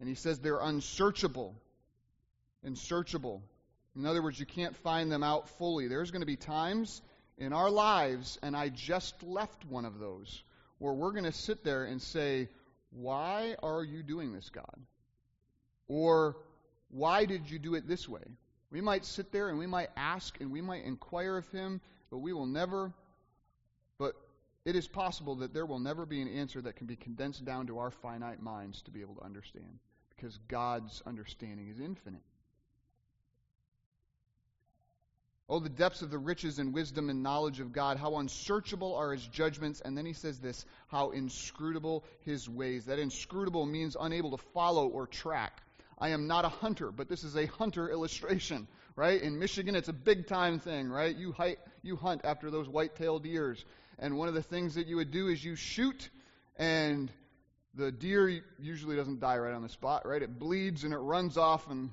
And 0.00 0.08
he 0.08 0.14
says 0.14 0.38
they're 0.38 0.60
unsearchable. 0.60 1.54
Unsearchable. 2.62 3.42
In 3.96 4.06
other 4.06 4.22
words, 4.22 4.38
you 4.38 4.46
can't 4.46 4.76
find 4.76 5.10
them 5.10 5.22
out 5.22 5.48
fully. 5.58 5.88
There's 5.88 6.10
going 6.10 6.22
to 6.22 6.26
be 6.26 6.36
times 6.36 7.02
in 7.36 7.52
our 7.52 7.70
lives, 7.70 8.38
and 8.42 8.56
I 8.56 8.68
just 8.68 9.22
left 9.22 9.64
one 9.64 9.84
of 9.84 9.98
those, 9.98 10.42
where 10.78 10.92
we're 10.92 11.12
going 11.12 11.24
to 11.24 11.32
sit 11.32 11.64
there 11.64 11.84
and 11.84 12.00
say, 12.02 12.48
Why 12.90 13.56
are 13.62 13.84
you 13.84 14.02
doing 14.02 14.32
this, 14.32 14.50
God? 14.50 14.76
Or, 15.88 16.36
Why 16.90 17.24
did 17.24 17.50
you 17.50 17.58
do 17.58 17.74
it 17.74 17.88
this 17.88 18.08
way? 18.08 18.22
We 18.70 18.80
might 18.80 19.04
sit 19.04 19.32
there 19.32 19.48
and 19.48 19.58
we 19.58 19.66
might 19.66 19.88
ask 19.96 20.38
and 20.40 20.50
we 20.50 20.60
might 20.60 20.84
inquire 20.84 21.36
of 21.36 21.48
Him, 21.50 21.80
but 22.10 22.18
we 22.18 22.32
will 22.32 22.46
never, 22.46 22.92
but 23.98 24.14
it 24.64 24.76
is 24.76 24.88
possible 24.88 25.36
that 25.36 25.52
there 25.54 25.66
will 25.66 25.78
never 25.78 26.06
be 26.06 26.20
an 26.22 26.28
answer 26.28 26.60
that 26.62 26.76
can 26.76 26.86
be 26.86 26.96
condensed 26.96 27.44
down 27.44 27.66
to 27.68 27.78
our 27.78 27.90
finite 27.90 28.42
minds 28.42 28.82
to 28.82 28.90
be 28.90 29.00
able 29.00 29.14
to 29.16 29.24
understand, 29.24 29.78
because 30.16 30.38
God's 30.48 31.02
understanding 31.06 31.68
is 31.68 31.80
infinite. 31.80 32.22
Oh, 35.50 35.60
the 35.60 35.70
depths 35.70 36.02
of 36.02 36.10
the 36.10 36.18
riches 36.18 36.58
and 36.58 36.74
wisdom 36.74 37.08
and 37.08 37.22
knowledge 37.22 37.58
of 37.58 37.72
God. 37.72 37.96
How 37.96 38.18
unsearchable 38.18 38.94
are 38.96 39.12
his 39.12 39.26
judgments. 39.26 39.80
And 39.80 39.96
then 39.96 40.04
he 40.04 40.12
says 40.12 40.38
this 40.38 40.66
how 40.88 41.10
inscrutable 41.10 42.04
his 42.26 42.48
ways. 42.50 42.84
That 42.84 42.98
inscrutable 42.98 43.64
means 43.64 43.96
unable 43.98 44.32
to 44.32 44.44
follow 44.52 44.88
or 44.88 45.06
track. 45.06 45.62
I 45.98 46.10
am 46.10 46.26
not 46.26 46.44
a 46.44 46.50
hunter, 46.50 46.92
but 46.92 47.08
this 47.08 47.24
is 47.24 47.34
a 47.34 47.46
hunter 47.46 47.88
illustration, 47.88 48.68
right? 48.94 49.20
In 49.20 49.38
Michigan, 49.38 49.74
it's 49.74 49.88
a 49.88 49.94
big 49.94 50.26
time 50.26 50.60
thing, 50.60 50.90
right? 50.90 51.16
You, 51.16 51.34
you 51.82 51.96
hunt 51.96 52.20
after 52.24 52.50
those 52.50 52.68
white 52.68 52.94
tailed 52.94 53.22
deers. 53.22 53.64
And 53.98 54.16
one 54.16 54.28
of 54.28 54.34
the 54.34 54.42
things 54.42 54.76
that 54.76 54.86
you 54.86 54.96
would 54.96 55.10
do 55.10 55.28
is 55.28 55.44
you 55.44 55.56
shoot, 55.56 56.08
and 56.56 57.10
the 57.74 57.90
deer 57.90 58.42
usually 58.58 58.96
doesn't 58.96 59.20
die 59.20 59.38
right 59.38 59.54
on 59.54 59.62
the 59.62 59.68
spot, 59.68 60.06
right? 60.06 60.22
It 60.22 60.38
bleeds 60.38 60.84
and 60.84 60.92
it 60.92 60.98
runs 60.98 61.36
off, 61.36 61.68
and 61.70 61.90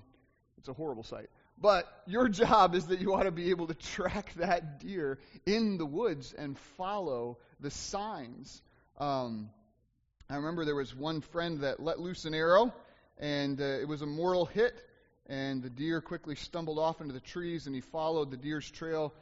it's 0.58 0.68
a 0.68 0.74
horrible 0.74 1.04
sight. 1.04 1.30
But 1.58 1.86
your 2.06 2.28
job 2.30 2.76
is 2.76 2.88
that 2.88 3.00
you 3.00 3.14
ought 3.14 3.24
to 3.24 3.32
be 3.32 3.50
able 3.50 3.68
to 3.68 3.74
track 3.74 4.34
that 4.36 4.80
deer 4.80 5.20
in 5.46 5.78
the 5.78 5.86
woods 5.86 6.34
and 6.38 6.58
follow 6.78 7.40
the 7.60 7.72
signs. 7.72 8.62
Um, 9.00 9.50
I 10.30 10.36
remember 10.36 10.66
there 10.66 10.76
was 10.76 10.96
one 10.96 11.22
friend 11.22 11.62
that 11.62 11.80
let 11.80 12.00
loose 12.00 12.26
an 12.26 12.34
arrow, 12.34 12.74
and 13.18 13.60
uh, 13.60 13.64
it 13.64 13.88
was 13.88 14.02
a 14.02 14.08
mortal 14.08 14.46
hit, 14.46 14.76
and 15.28 15.64
the 15.64 15.70
deer 15.70 16.02
quickly 16.02 16.36
stumbled 16.36 16.78
off 16.78 17.02
into 17.02 17.14
the 17.14 17.20
trees, 17.20 17.66
and 17.66 17.76
he 17.76 17.82
followed 17.82 18.32
the 18.32 18.38
deer's 18.38 18.70
trail. 18.70 19.14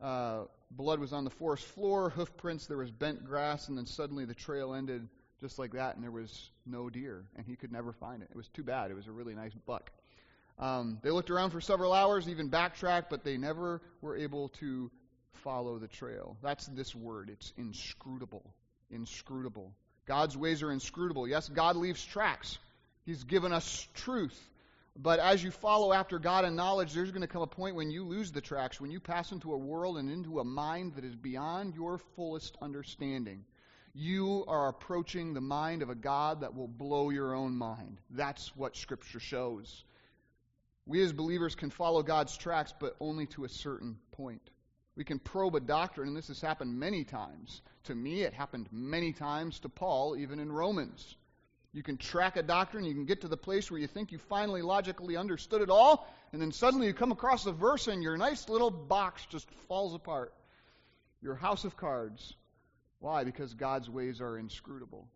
Uh, 0.00 0.44
blood 0.70 1.00
was 1.00 1.12
on 1.12 1.24
the 1.24 1.30
forest 1.30 1.64
floor, 1.64 2.10
hoof 2.10 2.36
prints, 2.36 2.66
there 2.66 2.76
was 2.76 2.90
bent 2.90 3.24
grass, 3.24 3.68
and 3.68 3.76
then 3.76 3.86
suddenly 3.86 4.24
the 4.24 4.34
trail 4.34 4.74
ended 4.74 5.08
just 5.40 5.58
like 5.58 5.72
that, 5.72 5.94
and 5.94 6.02
there 6.02 6.10
was 6.10 6.50
no 6.66 6.90
deer, 6.90 7.24
and 7.36 7.46
he 7.46 7.56
could 7.56 7.72
never 7.72 7.92
find 7.92 8.22
it. 8.22 8.28
It 8.30 8.36
was 8.36 8.48
too 8.48 8.64
bad. 8.64 8.90
It 8.90 8.94
was 8.94 9.06
a 9.06 9.12
really 9.12 9.34
nice 9.34 9.54
buck. 9.66 9.90
Um, 10.58 10.98
they 11.02 11.10
looked 11.10 11.30
around 11.30 11.50
for 11.50 11.60
several 11.60 11.92
hours, 11.92 12.28
even 12.28 12.48
backtracked, 12.48 13.10
but 13.10 13.22
they 13.22 13.36
never 13.36 13.80
were 14.00 14.16
able 14.16 14.48
to 14.60 14.90
follow 15.44 15.78
the 15.78 15.86
trail. 15.86 16.36
That's 16.42 16.66
this 16.66 16.94
word. 16.94 17.30
It's 17.30 17.52
inscrutable. 17.56 18.44
Inscrutable. 18.90 19.72
God's 20.06 20.36
ways 20.36 20.62
are 20.62 20.72
inscrutable. 20.72 21.28
Yes, 21.28 21.48
God 21.48 21.76
leaves 21.76 22.04
tracks. 22.04 22.58
He's 23.06 23.22
given 23.24 23.52
us 23.52 23.86
truth. 23.94 24.36
But 25.00 25.20
as 25.20 25.44
you 25.44 25.52
follow 25.52 25.92
after 25.92 26.18
God 26.18 26.44
in 26.44 26.56
knowledge, 26.56 26.92
there's 26.92 27.12
going 27.12 27.22
to 27.22 27.28
come 27.28 27.42
a 27.42 27.46
point 27.46 27.76
when 27.76 27.88
you 27.88 28.04
lose 28.04 28.32
the 28.32 28.40
tracks, 28.40 28.80
when 28.80 28.90
you 28.90 28.98
pass 28.98 29.30
into 29.30 29.52
a 29.52 29.58
world 29.58 29.96
and 29.96 30.10
into 30.10 30.40
a 30.40 30.44
mind 30.44 30.96
that 30.96 31.04
is 31.04 31.14
beyond 31.14 31.76
your 31.76 31.98
fullest 32.16 32.58
understanding. 32.60 33.44
You 33.94 34.44
are 34.48 34.68
approaching 34.68 35.34
the 35.34 35.40
mind 35.40 35.82
of 35.82 35.90
a 35.90 35.94
God 35.94 36.40
that 36.40 36.56
will 36.56 36.66
blow 36.66 37.10
your 37.10 37.32
own 37.32 37.56
mind. 37.56 38.00
That's 38.10 38.56
what 38.56 38.76
Scripture 38.76 39.20
shows. 39.20 39.84
We 40.84 41.00
as 41.04 41.12
believers 41.12 41.54
can 41.54 41.70
follow 41.70 42.02
God's 42.02 42.36
tracks, 42.36 42.74
but 42.80 42.96
only 42.98 43.26
to 43.26 43.44
a 43.44 43.48
certain 43.48 43.98
point. 44.12 44.50
We 44.96 45.04
can 45.04 45.20
probe 45.20 45.54
a 45.54 45.60
doctrine, 45.60 46.08
and 46.08 46.16
this 46.16 46.26
has 46.26 46.40
happened 46.40 46.76
many 46.76 47.04
times. 47.04 47.62
To 47.84 47.94
me, 47.94 48.22
it 48.22 48.34
happened 48.34 48.68
many 48.72 49.12
times 49.12 49.60
to 49.60 49.68
Paul, 49.68 50.16
even 50.16 50.40
in 50.40 50.50
Romans. 50.50 51.14
You 51.72 51.82
can 51.82 51.98
track 51.98 52.36
a 52.36 52.42
doctrine, 52.42 52.84
you 52.84 52.94
can 52.94 53.04
get 53.04 53.20
to 53.20 53.28
the 53.28 53.36
place 53.36 53.70
where 53.70 53.78
you 53.78 53.86
think 53.86 54.10
you 54.10 54.18
finally 54.18 54.62
logically 54.62 55.16
understood 55.16 55.60
it 55.60 55.70
all, 55.70 56.08
and 56.32 56.40
then 56.40 56.50
suddenly 56.50 56.86
you 56.86 56.94
come 56.94 57.12
across 57.12 57.44
a 57.46 57.52
verse 57.52 57.88
and 57.88 58.02
your 58.02 58.16
nice 58.16 58.48
little 58.48 58.70
box 58.70 59.26
just 59.26 59.48
falls 59.68 59.94
apart. 59.94 60.32
Your 61.20 61.34
house 61.34 61.64
of 61.64 61.76
cards. 61.76 62.34
Why? 63.00 63.24
Because 63.24 63.54
God's 63.54 63.88
ways 63.90 64.20
are 64.20 64.38
inscrutable. 64.38 65.06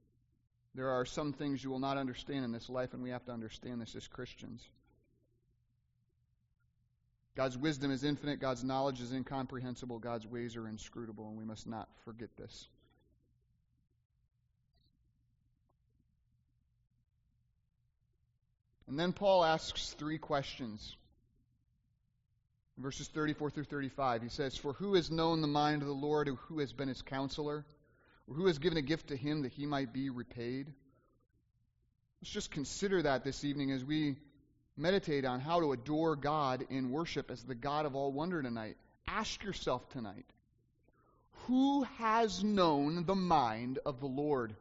There 0.75 0.90
are 0.90 1.04
some 1.04 1.32
things 1.32 1.62
you 1.62 1.71
will 1.71 1.78
not 1.78 1.99
understand 1.99 2.44
in 2.44 2.52
this 2.52 2.68
life, 2.68 2.92
and 2.92 3.02
we 3.02 3.11
have 3.11 3.25
to 3.26 3.32
understand 3.32 3.80
this 3.80 3.94
as 3.94 4.06
Christians. 4.09 4.62
God's 7.35 7.56
wisdom 7.56 7.90
is 7.90 8.04
infinite, 8.04 8.40
God's 8.40 8.62
knowledge 8.62 9.00
is 9.00 9.12
incomprehensible, 9.12 9.99
God's 9.99 10.26
ways 10.26 10.56
are 10.56 10.68
inscrutable, 10.68 11.28
and 11.28 11.38
we 11.38 11.44
must 11.44 11.66
not 11.66 11.88
forget 12.04 12.28
this. 12.37 12.68
And 18.93 19.01
then 19.01 19.15
Paul 19.15 19.43
asks 19.43 19.95
three 19.95 20.19
questions. 20.19 20.97
Verses 22.77 23.09
34 23.09 23.49
through 23.49 23.65
35, 23.65 24.21
he 24.21 24.29
says, 24.29 24.55
For 24.55 24.75
who 24.75 24.97
has 24.97 25.11
known 25.11 25.41
the 25.41 25.47
mind 25.47 25.81
of 25.81 25.89
the 25.89 25.95
Lord, 25.95 26.29
or 26.29 26.35
who 26.35 26.59
has 26.59 26.75
been 26.75 26.89
his 26.89 27.01
counselor? 27.01 27.65
Or 28.29 28.35
who 28.35 28.49
has 28.49 28.59
given 28.59 28.77
a 28.77 28.83
gift 28.83 29.09
to 29.09 29.17
him 29.17 29.45
that 29.45 29.53
he 29.53 29.65
might 29.65 29.95
be 29.95 30.11
repaid? 30.11 30.75
Let's 32.21 32.33
just 32.33 32.51
consider 32.51 33.01
that 33.01 33.25
this 33.25 33.45
evening 33.45 33.71
as 33.71 33.83
we 33.83 34.19
meditate 34.77 35.25
on 35.25 35.41
how 35.41 35.61
to 35.61 35.73
adore 35.73 36.15
God 36.15 36.67
in 36.69 36.91
worship 36.91 37.31
as 37.31 37.43
the 37.43 37.55
God 37.55 37.87
of 37.87 37.97
all 37.97 38.13
wonder 38.13 38.43
tonight. 38.43 38.77
Ask 39.09 39.43
yourself 39.43 39.89
tonight 39.89 40.27
who 41.47 41.85
has 41.97 42.45
known 42.45 43.07
the 43.07 43.15
mind 43.15 43.79
of 43.87 44.01
the 44.01 44.07
Lord? 44.07 44.55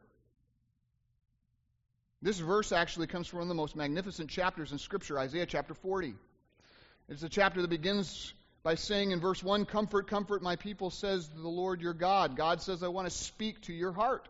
This 2.22 2.38
verse 2.38 2.72
actually 2.72 3.08
comes 3.08 3.28
from 3.28 3.40
one 3.40 3.44
of 3.46 3.50
the 3.50 3.56
most 3.56 3.76
magnificent 3.76 4.30
chapters 4.30 4.72
in 4.72 4.78
Scripture, 4.78 5.18
Isaiah 5.18 5.48
chapter 5.48 5.74
40. 5.74 6.14
It's 7.10 7.24
a 7.24 7.30
chapter 7.30 7.62
that 7.62 7.70
begins 7.70 8.34
by 8.62 8.76
saying 8.76 9.10
in 9.10 9.20
verse 9.20 9.42
1 9.42 9.66
Comfort, 9.66 10.08
comfort 10.08 10.44
my 10.44 10.56
people, 10.56 10.92
says 10.92 11.28
the 11.30 11.48
Lord 11.48 11.82
your 11.82 11.96
God. 11.96 12.38
God 12.38 12.62
says, 12.62 12.84
I 12.84 12.90
want 12.90 13.10
to 13.10 13.16
speak 13.16 13.62
to 13.62 13.74
your 13.74 13.92
heart. 13.92 14.28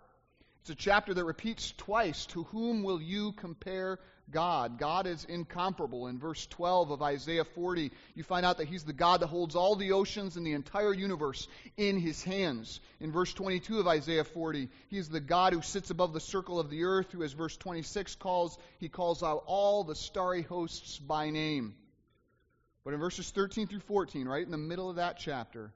It's 0.62 0.70
a 0.70 0.76
chapter 0.76 1.14
that 1.14 1.26
repeats 1.26 1.74
twice 1.76 2.28
To 2.28 2.44
whom 2.44 2.84
will 2.84 3.02
you 3.02 3.34
compare 3.34 4.00
God. 4.32 4.80
God 4.80 5.08
is 5.08 5.26
incomparable. 5.26 6.08
In 6.08 6.18
verse 6.18 6.46
12 6.48 6.92
of 6.92 7.02
Isaiah 7.02 7.44
40, 7.44 7.92
you 8.16 8.24
find 8.24 8.46
out 8.46 8.58
that 8.58 8.68
He's 8.68 8.84
the 8.84 8.94
God 8.94 9.22
that 9.22 9.28
holds 9.28 9.56
all 9.56 9.76
the 9.76 9.92
oceans 9.92 10.38
and 10.38 10.46
the 10.46 10.54
entire 10.54 10.94
universe 10.94 11.48
in 11.78 12.00
His 12.00 12.24
hands. 12.24 12.80
In 13.00 13.12
verse 13.12 13.34
22 13.34 13.80
of 13.80 13.88
Isaiah 13.88 14.24
40, 14.24 14.70
He's 14.90 15.10
the 15.10 15.20
God 15.20 15.54
who 15.54 15.62
sits 15.62 15.90
above 15.90 16.14
the 16.14 16.20
circle 16.20 16.60
of 16.60 16.70
the 16.70 16.84
earth, 16.86 17.12
who, 17.12 17.24
as 17.24 17.34
verse 17.34 17.58
26 17.58 18.16
calls, 18.16 18.58
He 18.80 18.90
calls 18.90 19.24
out 19.24 19.44
all 19.46 19.84
the 19.84 19.96
starry 19.96 20.42
hosts 20.42 20.98
by 20.98 21.30
name. 21.30 21.76
But 22.84 22.94
in 22.94 23.00
verses 23.00 23.30
13 23.30 23.68
through 23.68 23.82
14, 23.82 24.28
right 24.28 24.44
in 24.44 24.52
the 24.52 24.58
middle 24.58 24.90
of 24.90 24.96
that 24.96 25.20
chapter, 25.20 25.72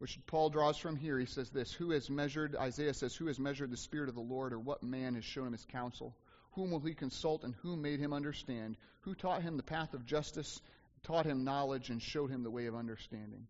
which 0.00 0.18
Paul 0.26 0.48
draws 0.48 0.78
from 0.78 0.96
here, 0.96 1.18
he 1.18 1.26
says 1.26 1.50
this 1.50 1.72
Who 1.72 1.90
has 1.90 2.08
measured, 2.08 2.56
Isaiah 2.56 2.94
says, 2.94 3.14
Who 3.14 3.26
has 3.26 3.38
measured 3.38 3.70
the 3.70 3.76
Spirit 3.76 4.08
of 4.08 4.14
the 4.14 4.20
Lord, 4.20 4.52
or 4.52 4.58
what 4.58 4.82
man 4.82 5.14
has 5.14 5.24
shown 5.24 5.46
him 5.46 5.52
his 5.52 5.66
counsel? 5.66 6.14
Whom 6.52 6.70
will 6.70 6.80
he 6.80 6.94
consult, 6.94 7.44
and 7.44 7.54
who 7.62 7.76
made 7.76 8.00
him 8.00 8.12
understand? 8.12 8.76
Who 9.02 9.14
taught 9.14 9.42
him 9.42 9.56
the 9.56 9.62
path 9.62 9.94
of 9.94 10.04
justice, 10.04 10.60
taught 11.04 11.26
him 11.26 11.44
knowledge, 11.44 11.90
and 11.90 12.02
showed 12.02 12.30
him 12.30 12.42
the 12.42 12.50
way 12.50 12.66
of 12.66 12.74
understanding? 12.74 13.46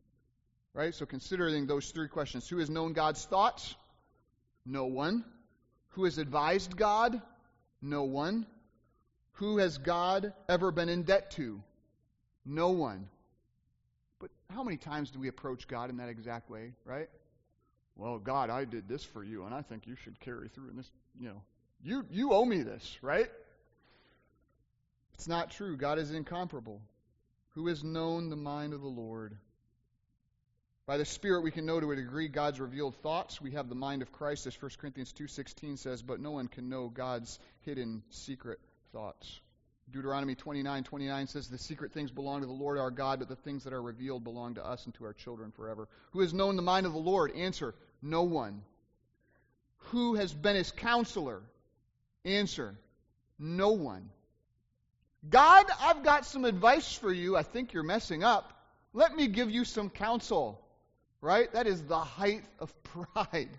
Right? 0.75 0.95
So 0.95 1.07
considering 1.07 1.67
those 1.67 1.91
three 1.91 2.09
questions 2.09 2.49
who 2.49 2.59
has 2.59 2.71
known 2.71 2.93
God's 2.93 3.25
thoughts? 3.25 3.75
No 4.65 4.87
one. 4.87 5.25
Who 5.91 6.05
has 6.05 6.19
advised 6.19 6.77
God? 6.77 7.21
No 7.83 8.05
one. 8.05 8.47
Who 9.35 9.59
has 9.59 9.79
God 9.79 10.33
ever 10.49 10.71
been 10.71 10.89
in 10.89 11.03
debt 11.03 11.33
to? 11.33 11.63
No 12.45 12.71
one. 12.71 13.09
But 14.21 14.31
how 14.51 14.63
many 14.63 14.77
times 14.77 15.11
do 15.11 15.19
we 15.19 15.29
approach 15.29 15.67
God 15.67 15.89
in 15.91 15.97
that 15.97 16.11
exact 16.11 16.51
way, 16.51 16.73
right? 16.85 17.09
Well, 17.97 18.19
God, 18.19 18.51
I 18.51 18.65
did 18.65 18.89
this 18.89 19.03
for 19.03 19.25
you, 19.25 19.45
and 19.45 19.55
I 19.55 19.63
think 19.63 19.87
you 19.87 19.97
should 19.97 20.21
carry 20.21 20.49
through 20.49 20.71
in 20.71 20.77
this, 20.77 20.91
you 21.19 21.29
know. 21.29 21.43
You 21.83 22.05
you 22.11 22.33
owe 22.33 22.45
me 22.45 22.63
this, 22.63 22.99
right? 23.03 23.31
It's 25.15 25.29
not 25.29 25.51
true. 25.51 25.77
God 25.77 25.99
is 25.99 26.11
incomparable. 26.11 26.81
Who 27.55 27.67
has 27.67 27.83
known 27.83 28.31
the 28.31 28.37
mind 28.37 28.73
of 28.73 28.81
the 28.81 28.89
Lord? 28.89 29.37
By 30.87 30.97
the 30.97 31.05
Spirit 31.05 31.43
we 31.43 31.51
can 31.51 31.67
know 31.67 31.79
to 31.79 31.93
a 31.93 31.97
degree 31.97 32.29
God's 32.29 32.59
revealed 32.59 32.97
thoughts. 32.97 33.41
We 33.41 33.53
have 33.53 33.69
the 33.69 33.75
mind 33.75 34.03
of 34.03 34.13
Christ, 34.13 34.47
as 34.47 34.61
1 34.61 34.73
Corinthians 34.81 35.13
2.16 35.13 35.79
says, 35.79 36.03
but 36.03 36.21
no 36.21 36.33
one 36.33 36.49
can 36.49 36.69
know 36.69 36.89
God's 36.89 37.39
hidden 37.61 38.03
secret 38.11 38.59
thoughts. 38.93 39.41
Deuteronomy 39.93 40.35
29, 40.35 40.85
29 40.85 41.27
says, 41.27 41.49
The 41.49 41.59
secret 41.59 41.93
things 41.93 42.11
belong 42.11 42.41
to 42.41 42.47
the 42.47 42.53
Lord 42.53 42.79
our 42.79 42.91
God, 42.91 43.19
but 43.19 43.29
the 43.29 43.37
things 43.37 43.65
that 43.65 43.73
are 43.73 43.83
revealed 43.83 44.25
belong 44.25 44.55
to 44.55 44.67
us 44.67 44.85
and 44.85 44.95
to 44.95 45.05
our 45.05 45.13
children 45.13 45.53
forever. 45.53 45.89
Who 46.13 46.21
has 46.21 46.33
known 46.35 46.57
the 46.57 46.63
mind 46.63 46.87
of 46.87 46.93
the 46.93 46.99
Lord? 46.99 47.33
Answer, 47.37 47.75
no 48.03 48.23
one. 48.23 48.63
Who 49.91 50.15
has 50.15 50.33
been 50.33 50.57
his 50.57 50.71
counselor? 50.71 51.43
Answer, 52.25 52.77
no 53.39 53.73
one. 53.73 54.11
God, 55.29 55.67
I've 55.81 56.03
got 56.03 56.27
some 56.27 56.45
advice 56.45 56.93
for 56.93 57.13
you. 57.13 57.37
I 57.37 57.43
think 57.43 57.73
you're 57.73 57.83
messing 57.83 58.25
up. 58.25 58.53
Let 58.93 59.15
me 59.15 59.27
give 59.29 59.51
you 59.51 59.65
some 59.65 59.91
counsel. 59.91 60.61
Right? 61.21 61.53
That 61.53 61.67
is 61.67 61.83
the 61.83 61.99
height 61.99 62.45
of 62.59 62.75
pride 63.15 63.51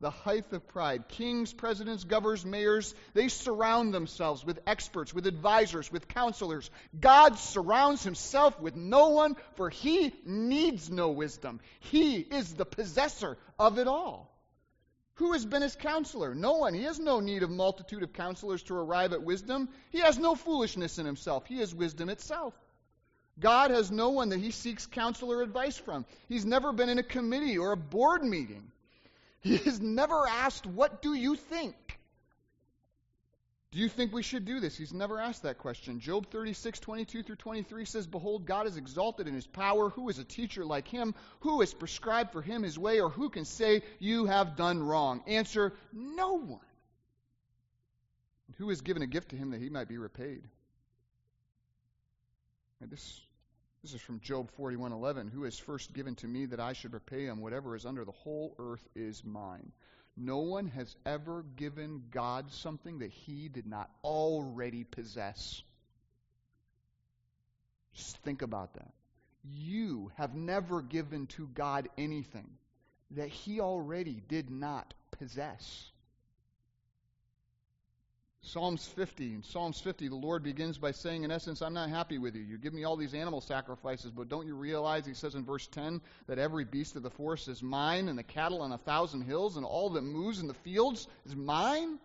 the 0.00 0.10
height 0.10 0.52
of 0.52 0.66
pride. 0.68 1.08
Kings, 1.08 1.52
presidents, 1.52 2.04
governors, 2.04 2.44
mayors, 2.44 2.94
they 3.14 3.28
surround 3.28 3.94
themselves 3.94 4.44
with 4.44 4.58
experts, 4.66 5.14
with 5.14 5.26
advisors, 5.26 5.90
with 5.90 6.08
counselors. 6.08 6.70
God 6.98 7.38
surrounds 7.38 8.02
himself 8.02 8.60
with 8.60 8.76
no 8.76 9.08
one, 9.10 9.36
for 9.54 9.70
he 9.70 10.12
needs 10.24 10.90
no 10.90 11.10
wisdom. 11.10 11.60
He 11.80 12.16
is 12.18 12.54
the 12.54 12.66
possessor 12.66 13.38
of 13.58 13.78
it 13.78 13.88
all. 13.88 14.30
Who 15.16 15.32
has 15.32 15.46
been 15.46 15.62
his 15.62 15.76
counselor? 15.76 16.34
No 16.34 16.58
one. 16.58 16.74
He 16.74 16.82
has 16.82 16.98
no 16.98 17.20
need 17.20 17.42
of 17.42 17.50
multitude 17.50 18.02
of 18.02 18.12
counselors 18.12 18.62
to 18.64 18.74
arrive 18.74 19.12
at 19.12 19.22
wisdom. 19.22 19.70
He 19.90 19.98
has 19.98 20.18
no 20.18 20.34
foolishness 20.34 20.98
in 20.98 21.06
himself. 21.06 21.46
He 21.46 21.60
is 21.60 21.74
wisdom 21.74 22.10
itself. 22.10 22.54
God 23.38 23.70
has 23.70 23.90
no 23.90 24.10
one 24.10 24.30
that 24.30 24.40
he 24.40 24.50
seeks 24.50 24.86
counselor 24.86 25.42
advice 25.42 25.76
from. 25.76 26.04
He's 26.28 26.44
never 26.44 26.72
been 26.72 26.88
in 26.88 26.98
a 26.98 27.02
committee 27.02 27.58
or 27.58 27.72
a 27.72 27.76
board 27.76 28.24
meeting. 28.24 28.70
He 29.40 29.56
has 29.58 29.80
never 29.80 30.26
asked, 30.26 30.66
What 30.66 31.02
do 31.02 31.14
you 31.14 31.36
think? 31.36 31.95
Do 33.72 33.78
you 33.80 33.88
think 33.88 34.12
we 34.12 34.22
should 34.22 34.44
do 34.44 34.60
this? 34.60 34.76
He's 34.76 34.94
never 34.94 35.20
asked 35.20 35.42
that 35.42 35.58
question. 35.58 36.00
Job 36.00 36.30
36, 36.30 36.78
22 36.80 37.22
through 37.22 37.36
23 37.36 37.84
says, 37.84 38.06
Behold, 38.06 38.46
God 38.46 38.66
is 38.66 38.76
exalted 38.76 39.26
in 39.26 39.34
his 39.34 39.46
power. 39.46 39.90
Who 39.90 40.08
is 40.08 40.18
a 40.18 40.24
teacher 40.24 40.64
like 40.64 40.88
him? 40.88 41.14
Who 41.40 41.60
has 41.60 41.74
prescribed 41.74 42.32
for 42.32 42.42
him 42.42 42.62
his 42.62 42.78
way? 42.78 43.00
Or 43.00 43.10
who 43.10 43.28
can 43.28 43.44
say, 43.44 43.82
You 43.98 44.26
have 44.26 44.56
done 44.56 44.82
wrong? 44.82 45.22
Answer, 45.26 45.72
No 45.92 46.34
one. 46.34 46.60
who 48.58 48.70
has 48.70 48.80
given 48.80 49.02
a 49.02 49.06
gift 49.06 49.30
to 49.30 49.36
him 49.36 49.50
that 49.50 49.60
he 49.60 49.68
might 49.68 49.88
be 49.88 49.98
repaid? 49.98 50.42
And 52.80 52.90
this 52.90 53.20
this 53.82 53.94
is 53.94 54.00
from 54.00 54.20
Job 54.20 54.50
41:11, 54.58 55.30
who 55.30 55.44
has 55.44 55.58
first 55.58 55.92
given 55.92 56.14
to 56.16 56.26
me 56.26 56.46
that 56.46 56.58
I 56.58 56.72
should 56.72 56.92
repay 56.92 57.26
him 57.26 57.40
whatever 57.40 57.76
is 57.76 57.86
under 57.86 58.04
the 58.04 58.12
whole 58.12 58.54
earth 58.58 58.84
is 58.94 59.22
mine. 59.24 59.70
No 60.16 60.38
one 60.38 60.68
has 60.68 60.96
ever 61.04 61.44
given 61.56 62.04
God 62.10 62.50
something 62.50 63.00
that 63.00 63.10
he 63.10 63.48
did 63.48 63.66
not 63.66 63.90
already 64.02 64.84
possess. 64.84 65.62
Just 67.94 68.16
think 68.18 68.42
about 68.42 68.74
that. 68.74 68.92
You 69.44 70.10
have 70.16 70.34
never 70.34 70.80
given 70.80 71.26
to 71.28 71.48
God 71.54 71.88
anything 71.98 72.48
that 73.12 73.28
he 73.28 73.60
already 73.60 74.22
did 74.28 74.50
not 74.50 74.94
possess. 75.12 75.90
Psalms 78.42 78.86
50. 78.86 79.34
In 79.34 79.42
Psalms 79.42 79.80
50, 79.80 80.08
the 80.08 80.14
Lord 80.14 80.42
begins 80.42 80.78
by 80.78 80.92
saying, 80.92 81.24
in 81.24 81.30
essence, 81.30 81.62
I'm 81.62 81.74
not 81.74 81.88
happy 81.88 82.18
with 82.18 82.36
you. 82.36 82.42
You 82.42 82.58
give 82.58 82.72
me 82.72 82.84
all 82.84 82.96
these 82.96 83.14
animal 83.14 83.40
sacrifices, 83.40 84.10
but 84.10 84.28
don't 84.28 84.46
you 84.46 84.54
realize, 84.54 85.04
he 85.04 85.14
says 85.14 85.34
in 85.34 85.44
verse 85.44 85.66
10, 85.66 86.00
that 86.28 86.38
every 86.38 86.64
beast 86.64 86.96
of 86.96 87.02
the 87.02 87.10
forest 87.10 87.48
is 87.48 87.62
mine, 87.62 88.08
and 88.08 88.18
the 88.18 88.22
cattle 88.22 88.62
on 88.62 88.72
a 88.72 88.78
thousand 88.78 89.22
hills, 89.22 89.56
and 89.56 89.66
all 89.66 89.90
that 89.90 90.02
moves 90.02 90.40
in 90.40 90.46
the 90.46 90.54
fields 90.54 91.08
is 91.24 91.34
mine? 91.34 91.98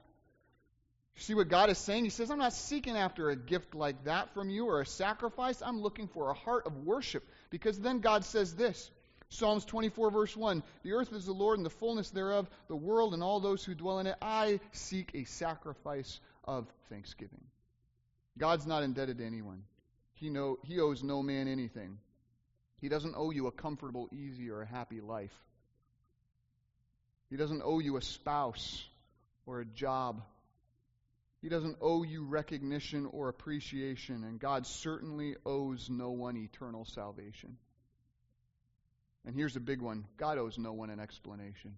See 1.15 1.35
what 1.35 1.49
God 1.49 1.69
is 1.69 1.77
saying? 1.77 2.03
He 2.03 2.09
says, 2.09 2.31
I'm 2.31 2.39
not 2.39 2.53
seeking 2.53 2.95
after 2.95 3.29
a 3.29 3.35
gift 3.35 3.75
like 3.75 4.05
that 4.05 4.33
from 4.33 4.49
you 4.49 4.67
or 4.67 4.81
a 4.81 4.85
sacrifice. 4.85 5.61
I'm 5.61 5.81
looking 5.81 6.07
for 6.07 6.31
a 6.31 6.33
heart 6.33 6.65
of 6.65 6.75
worship. 6.85 7.23
Because 7.51 7.79
then 7.79 7.99
God 7.99 8.25
says 8.25 8.55
this 8.55 8.89
Psalms 9.31 9.63
24, 9.63 10.11
verse 10.11 10.35
1 10.35 10.61
The 10.83 10.91
earth 10.91 11.13
is 11.13 11.25
the 11.25 11.31
Lord 11.31 11.57
and 11.57 11.65
the 11.65 11.69
fullness 11.69 12.09
thereof, 12.09 12.49
the 12.67 12.75
world 12.75 13.13
and 13.13 13.23
all 13.23 13.39
those 13.39 13.63
who 13.63 13.73
dwell 13.73 13.99
in 13.99 14.07
it. 14.07 14.15
I 14.21 14.59
seek 14.73 15.11
a 15.13 15.23
sacrifice 15.23 16.19
of 16.43 16.67
thanksgiving. 16.89 17.43
God's 18.37 18.67
not 18.67 18.83
indebted 18.83 19.19
to 19.19 19.25
anyone. 19.25 19.63
He, 20.15 20.29
know, 20.29 20.57
he 20.63 20.81
owes 20.81 21.01
no 21.01 21.23
man 21.23 21.47
anything. 21.47 21.97
He 22.81 22.89
doesn't 22.89 23.15
owe 23.15 23.31
you 23.31 23.47
a 23.47 23.51
comfortable, 23.51 24.09
easy, 24.11 24.49
or 24.49 24.63
a 24.63 24.67
happy 24.67 24.99
life. 24.99 25.33
He 27.29 27.37
doesn't 27.37 27.61
owe 27.63 27.79
you 27.79 27.95
a 27.95 28.01
spouse 28.01 28.83
or 29.45 29.61
a 29.61 29.65
job. 29.65 30.21
He 31.41 31.47
doesn't 31.47 31.77
owe 31.79 32.03
you 32.03 32.25
recognition 32.25 33.05
or 33.05 33.29
appreciation, 33.29 34.25
and 34.25 34.41
God 34.41 34.67
certainly 34.67 35.35
owes 35.45 35.89
no 35.89 36.11
one 36.11 36.35
eternal 36.35 36.83
salvation. 36.83 37.57
And 39.25 39.35
here's 39.35 39.55
a 39.55 39.59
big 39.59 39.81
one 39.81 40.05
God 40.17 40.37
owes 40.37 40.57
no 40.57 40.73
one 40.73 40.89
an 40.89 40.99
explanation. 40.99 41.75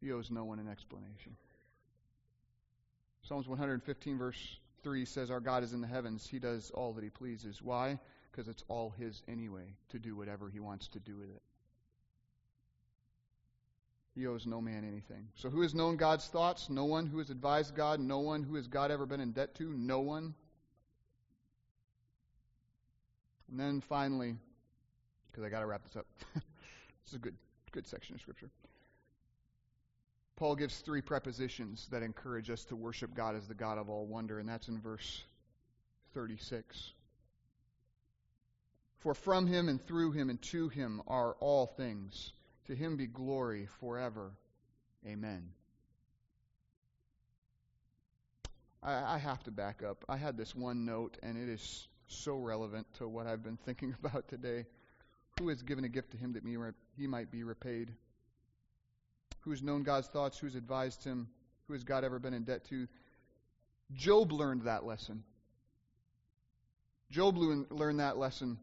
He 0.00 0.12
owes 0.12 0.30
no 0.30 0.44
one 0.44 0.58
an 0.58 0.68
explanation. 0.68 1.36
Psalms 3.22 3.48
115, 3.48 4.18
verse 4.18 4.58
3 4.82 5.06
says, 5.06 5.30
Our 5.30 5.40
God 5.40 5.62
is 5.62 5.72
in 5.72 5.80
the 5.80 5.86
heavens. 5.86 6.26
He 6.26 6.38
does 6.38 6.70
all 6.74 6.92
that 6.92 7.04
He 7.04 7.10
pleases. 7.10 7.62
Why? 7.62 7.98
Because 8.30 8.48
it's 8.48 8.64
all 8.68 8.90
His 8.98 9.22
anyway 9.26 9.74
to 9.90 9.98
do 9.98 10.14
whatever 10.14 10.50
He 10.50 10.60
wants 10.60 10.88
to 10.88 11.00
do 11.00 11.16
with 11.16 11.30
it. 11.30 11.42
He 14.14 14.26
owes 14.26 14.46
no 14.46 14.60
man 14.60 14.84
anything. 14.86 15.28
So, 15.34 15.50
who 15.50 15.62
has 15.62 15.74
known 15.74 15.96
God's 15.96 16.26
thoughts? 16.28 16.70
No 16.70 16.84
one. 16.84 17.06
Who 17.06 17.18
has 17.18 17.30
advised 17.30 17.74
God? 17.74 17.98
No 17.98 18.20
one. 18.20 18.44
Who 18.44 18.54
has 18.54 18.68
God 18.68 18.90
ever 18.90 19.06
been 19.06 19.20
in 19.20 19.32
debt 19.32 19.56
to? 19.56 19.72
No 19.72 20.00
one. 20.00 20.34
And 23.50 23.58
then 23.58 23.80
finally, 23.80 24.36
because 25.34 25.44
I 25.44 25.50
got 25.50 25.60
to 25.60 25.66
wrap 25.66 25.82
this 25.82 25.96
up. 25.96 26.06
this 26.34 26.42
is 27.08 27.14
a 27.14 27.18
good, 27.18 27.34
good 27.72 27.88
section 27.88 28.14
of 28.14 28.20
Scripture. 28.20 28.50
Paul 30.36 30.54
gives 30.54 30.78
three 30.78 31.02
prepositions 31.02 31.88
that 31.90 32.02
encourage 32.02 32.50
us 32.50 32.64
to 32.66 32.76
worship 32.76 33.14
God 33.14 33.34
as 33.34 33.48
the 33.48 33.54
God 33.54 33.78
of 33.78 33.90
all 33.90 34.06
wonder, 34.06 34.38
and 34.38 34.48
that's 34.48 34.68
in 34.68 34.80
verse 34.80 35.22
36. 36.12 36.92
For 38.98 39.14
from 39.14 39.46
him 39.46 39.68
and 39.68 39.84
through 39.84 40.12
him 40.12 40.30
and 40.30 40.40
to 40.42 40.68
him 40.68 41.02
are 41.08 41.34
all 41.40 41.66
things. 41.66 42.32
To 42.66 42.74
him 42.74 42.96
be 42.96 43.06
glory 43.06 43.68
forever. 43.80 44.30
Amen. 45.06 45.50
I, 48.82 49.14
I, 49.14 49.18
have 49.18 49.42
to 49.44 49.50
back 49.50 49.82
up. 49.82 50.04
I 50.08 50.16
had 50.16 50.36
this 50.36 50.54
one 50.54 50.84
note, 50.84 51.18
and 51.22 51.36
it 51.36 51.50
is 51.50 51.88
so 52.06 52.36
relevant 52.36 52.86
to 52.94 53.08
what 53.08 53.26
I've 53.26 53.42
been 53.42 53.58
thinking 53.58 53.94
about 54.04 54.28
today. 54.28 54.64
Who 55.40 55.48
has 55.48 55.62
given 55.62 55.84
a 55.84 55.88
gift 55.88 56.12
to 56.12 56.16
him 56.16 56.34
that 56.34 56.44
he 56.96 57.06
might 57.06 57.30
be 57.30 57.42
repaid? 57.42 57.92
Who 59.40 59.50
has 59.50 59.62
known 59.62 59.82
God's 59.82 60.06
thoughts? 60.06 60.38
Who 60.38 60.46
has 60.46 60.54
advised 60.54 61.02
him? 61.02 61.28
Who 61.66 61.72
has 61.72 61.82
God 61.82 62.04
ever 62.04 62.20
been 62.20 62.34
in 62.34 62.44
debt 62.44 62.64
to? 62.66 62.86
Job 63.92 64.32
learned 64.32 64.62
that 64.62 64.84
lesson. 64.84 65.24
Job 67.10 67.36
learned 67.36 68.00
that 68.00 68.16
lesson. 68.16 68.58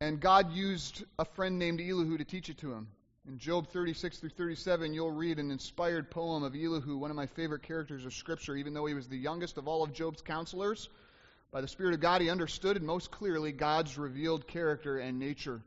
And 0.00 0.20
God 0.20 0.52
used 0.52 1.04
a 1.18 1.24
friend 1.24 1.58
named 1.58 1.80
Elihu 1.80 2.18
to 2.18 2.24
teach 2.24 2.50
it 2.50 2.58
to 2.58 2.72
him. 2.72 2.88
In 3.26 3.38
Job 3.38 3.68
36 3.68 4.18
through 4.18 4.30
37, 4.30 4.92
you'll 4.92 5.10
read 5.10 5.38
an 5.38 5.50
inspired 5.50 6.10
poem 6.10 6.42
of 6.42 6.54
Elihu, 6.54 6.98
one 6.98 7.10
of 7.10 7.16
my 7.16 7.26
favorite 7.26 7.62
characters 7.62 8.04
of 8.04 8.12
Scripture, 8.12 8.56
even 8.56 8.74
though 8.74 8.86
he 8.86 8.94
was 8.94 9.08
the 9.08 9.16
youngest 9.16 9.56
of 9.56 9.66
all 9.66 9.82
of 9.82 9.92
Job's 9.92 10.22
counselors. 10.22 10.88
By 11.52 11.60
the 11.60 11.68
Spirit 11.68 11.94
of 11.94 12.00
God, 12.00 12.20
he 12.22 12.30
understood 12.30 12.76
and 12.76 12.86
most 12.86 13.10
clearly 13.10 13.50
God's 13.50 13.98
revealed 13.98 14.46
character 14.46 14.98
and 14.98 15.18
nature. 15.18 15.60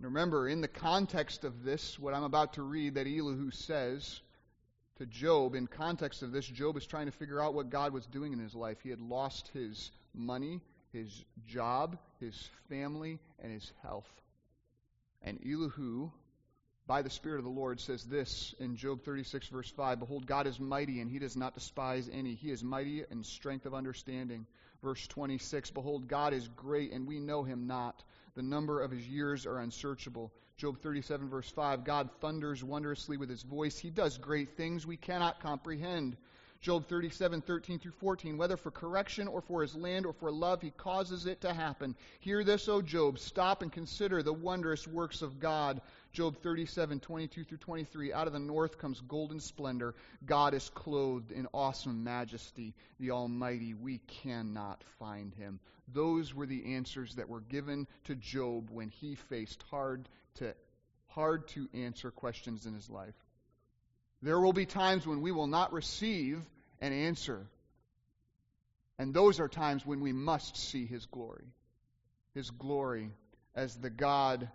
And 0.00 0.06
remember, 0.06 0.48
in 0.48 0.62
the 0.62 0.68
context 0.68 1.44
of 1.44 1.62
this, 1.62 1.98
what 1.98 2.14
I'm 2.14 2.22
about 2.22 2.54
to 2.54 2.62
read, 2.62 2.94
that 2.94 3.06
Elihu 3.06 3.50
says 3.50 4.22
to 4.96 5.04
Job, 5.04 5.54
in 5.54 5.66
context 5.66 6.22
of 6.22 6.32
this, 6.32 6.46
Job 6.46 6.78
is 6.78 6.86
trying 6.86 7.04
to 7.04 7.12
figure 7.12 7.38
out 7.38 7.52
what 7.52 7.68
God 7.68 7.92
was 7.92 8.06
doing 8.06 8.32
in 8.32 8.38
his 8.38 8.54
life. 8.54 8.78
He 8.82 8.88
had 8.88 9.02
lost 9.02 9.50
his 9.52 9.90
money, 10.14 10.62
his 10.94 11.22
job, 11.46 11.98
his 12.18 12.48
family, 12.70 13.18
and 13.42 13.52
his 13.52 13.70
health. 13.82 14.10
And 15.20 15.38
Elihu, 15.44 16.10
by 16.86 17.02
the 17.02 17.10
Spirit 17.10 17.36
of 17.36 17.44
the 17.44 17.50
Lord, 17.50 17.78
says 17.78 18.02
this 18.02 18.54
in 18.58 18.76
Job 18.76 19.02
36, 19.02 19.48
verse 19.48 19.70
5 19.70 19.98
Behold, 19.98 20.24
God 20.24 20.46
is 20.46 20.58
mighty, 20.58 21.02
and 21.02 21.10
he 21.10 21.18
does 21.18 21.36
not 21.36 21.52
despise 21.52 22.08
any. 22.10 22.36
He 22.36 22.50
is 22.50 22.64
mighty 22.64 23.04
in 23.10 23.22
strength 23.22 23.66
of 23.66 23.74
understanding. 23.74 24.46
Verse 24.82 25.06
26 25.08 25.72
Behold, 25.72 26.08
God 26.08 26.32
is 26.32 26.48
great, 26.56 26.92
and 26.92 27.06
we 27.06 27.20
know 27.20 27.42
him 27.42 27.66
not. 27.66 28.02
The 28.40 28.46
number 28.46 28.80
of 28.80 28.90
his 28.90 29.06
years 29.06 29.44
are 29.44 29.58
unsearchable. 29.58 30.32
Job 30.56 30.80
37, 30.80 31.28
verse 31.28 31.50
5 31.50 31.84
God 31.84 32.08
thunders 32.22 32.64
wondrously 32.64 33.18
with 33.18 33.28
his 33.28 33.42
voice. 33.42 33.76
He 33.76 33.90
does 33.90 34.16
great 34.16 34.56
things 34.56 34.86
we 34.86 34.96
cannot 34.96 35.40
comprehend. 35.40 36.16
Job 36.60 36.86
37, 36.88 37.40
13 37.40 37.78
through 37.78 37.92
14. 37.92 38.36
Whether 38.36 38.58
for 38.58 38.70
correction 38.70 39.28
or 39.28 39.40
for 39.40 39.62
his 39.62 39.74
land 39.74 40.04
or 40.04 40.12
for 40.12 40.30
love, 40.30 40.60
he 40.60 40.70
causes 40.70 41.24
it 41.24 41.40
to 41.40 41.54
happen. 41.54 41.96
Hear 42.18 42.44
this, 42.44 42.68
O 42.68 42.82
Job. 42.82 43.18
Stop 43.18 43.62
and 43.62 43.72
consider 43.72 44.22
the 44.22 44.34
wondrous 44.34 44.86
works 44.86 45.22
of 45.22 45.40
God. 45.40 45.80
Job 46.12 46.36
37, 46.42 47.00
22 47.00 47.44
through 47.44 47.56
23. 47.56 48.12
Out 48.12 48.26
of 48.26 48.34
the 48.34 48.38
north 48.38 48.76
comes 48.76 49.00
golden 49.00 49.40
splendor. 49.40 49.94
God 50.26 50.52
is 50.52 50.68
clothed 50.68 51.32
in 51.32 51.46
awesome 51.54 52.04
majesty. 52.04 52.74
The 52.98 53.12
Almighty, 53.12 53.72
we 53.72 53.98
cannot 54.06 54.84
find 54.98 55.34
him. 55.34 55.60
Those 55.88 56.34
were 56.34 56.46
the 56.46 56.74
answers 56.74 57.14
that 57.14 57.30
were 57.30 57.40
given 57.40 57.86
to 58.04 58.14
Job 58.14 58.68
when 58.70 58.90
he 58.90 59.14
faced 59.14 59.64
hard 59.70 60.10
to, 60.34 60.54
hard 61.06 61.48
to 61.48 61.70
answer 61.72 62.10
questions 62.10 62.66
in 62.66 62.74
his 62.74 62.90
life. 62.90 63.14
There 64.22 64.40
will 64.40 64.52
be 64.52 64.66
times 64.66 65.06
when 65.06 65.22
we 65.22 65.32
will 65.32 65.46
not 65.46 65.72
receive 65.72 66.40
an 66.80 66.92
answer. 66.92 67.46
And 68.98 69.14
those 69.14 69.40
are 69.40 69.48
times 69.48 69.86
when 69.86 70.00
we 70.00 70.12
must 70.12 70.56
see 70.56 70.86
His 70.86 71.06
glory. 71.06 71.46
His 72.34 72.50
glory 72.50 73.10
as 73.54 73.76
the 73.76 73.90
God 73.90 74.48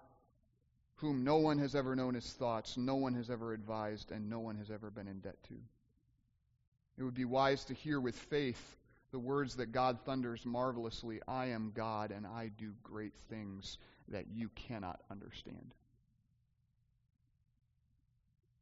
whom 0.96 1.24
no 1.24 1.38
one 1.38 1.60
has 1.60 1.76
ever 1.76 1.96
known 1.96 2.14
his 2.14 2.32
thoughts, 2.34 2.78
no 2.78 2.96
one 2.96 3.16
has 3.16 3.30
ever 3.30 3.54
advised, 3.54 4.12
and 4.12 4.30
no 4.30 4.40
one 4.40 4.56
has 4.56 4.72
ever 4.72 4.90
been 4.90 5.08
in 5.08 5.20
debt 5.20 5.38
to. 5.50 5.56
It 6.98 7.04
would 7.04 7.14
be 7.14 7.26
wise 7.26 7.66
to 7.66 7.74
hear 7.74 8.00
with 8.00 8.16
faith 8.16 8.78
the 9.12 9.20
words 9.20 9.58
that 9.58 9.72
God 9.72 10.00
thunders 10.06 10.46
marvelously 10.46 11.20
I 11.28 11.48
am 11.48 11.74
God, 11.76 12.12
and 12.12 12.26
I 12.26 12.50
do 12.58 12.74
great 12.82 13.14
things 13.30 13.78
that 14.08 14.26
you 14.34 14.50
cannot 14.56 15.02
understand. 15.12 15.74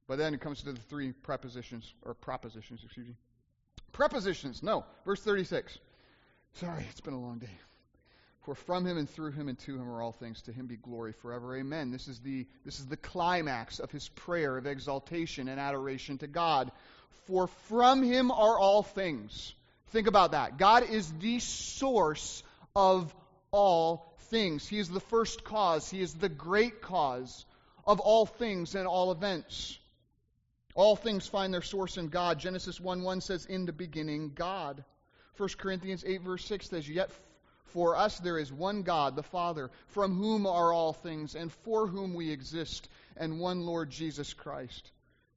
But 0.07 0.17
then 0.17 0.33
it 0.33 0.41
comes 0.41 0.63
to 0.63 0.71
the 0.71 0.79
three 0.81 1.11
prepositions, 1.11 1.91
or 2.01 2.13
propositions, 2.13 2.81
excuse 2.83 3.07
me. 3.07 3.15
Prepositions, 3.93 4.61
no. 4.61 4.85
Verse 5.05 5.21
36. 5.21 5.77
Sorry, 6.53 6.85
it's 6.89 7.01
been 7.01 7.13
a 7.13 7.21
long 7.21 7.39
day. 7.39 7.49
For 8.41 8.55
from 8.55 8.85
him 8.85 8.97
and 8.97 9.09
through 9.09 9.31
him 9.31 9.47
and 9.47 9.57
to 9.59 9.75
him 9.75 9.89
are 9.89 10.01
all 10.01 10.11
things. 10.11 10.41
To 10.43 10.51
him 10.51 10.67
be 10.67 10.75
glory 10.75 11.13
forever. 11.13 11.55
Amen. 11.55 11.91
This 11.91 12.09
is 12.09 12.19
the, 12.19 12.45
this 12.65 12.79
is 12.79 12.87
the 12.87 12.97
climax 12.97 13.79
of 13.79 13.89
his 13.91 14.09
prayer 14.09 14.57
of 14.57 14.67
exaltation 14.67 15.47
and 15.47 15.59
adoration 15.59 16.17
to 16.17 16.27
God. 16.27 16.71
For 17.25 17.47
from 17.69 18.03
him 18.03 18.31
are 18.31 18.59
all 18.59 18.83
things. 18.83 19.53
Think 19.91 20.07
about 20.07 20.31
that. 20.31 20.57
God 20.57 20.89
is 20.89 21.09
the 21.19 21.39
source 21.39 22.43
of 22.75 23.13
all 23.51 24.13
things. 24.23 24.67
He 24.67 24.79
is 24.79 24.89
the 24.89 24.99
first 24.99 25.45
cause. 25.45 25.89
He 25.89 26.01
is 26.01 26.13
the 26.13 26.29
great 26.29 26.81
cause 26.81 27.45
of 27.85 28.01
all 28.01 28.25
things 28.25 28.75
and 28.75 28.87
all 28.87 29.11
events. 29.11 29.77
All 30.75 30.95
things 30.95 31.27
find 31.27 31.53
their 31.53 31.61
source 31.61 31.97
in 31.97 32.09
God. 32.09 32.39
Genesis 32.39 32.79
1 32.79 33.03
1 33.03 33.21
says, 33.21 33.45
In 33.45 33.65
the 33.65 33.73
beginning, 33.73 34.31
God. 34.33 34.83
1 35.37 35.49
Corinthians 35.57 36.03
8, 36.05 36.21
verse 36.21 36.45
6 36.45 36.69
says, 36.69 36.89
Yet 36.89 37.11
for 37.65 37.95
us 37.95 38.19
there 38.19 38.37
is 38.37 38.51
one 38.53 38.83
God, 38.83 39.15
the 39.15 39.23
Father, 39.23 39.71
from 39.87 40.15
whom 40.15 40.45
are 40.45 40.71
all 40.71 40.93
things, 40.93 41.35
and 41.35 41.51
for 41.51 41.87
whom 41.87 42.13
we 42.13 42.29
exist, 42.29 42.87
and 43.17 43.39
one 43.39 43.61
Lord 43.61 43.89
Jesus 43.89 44.33
Christ. 44.33 44.91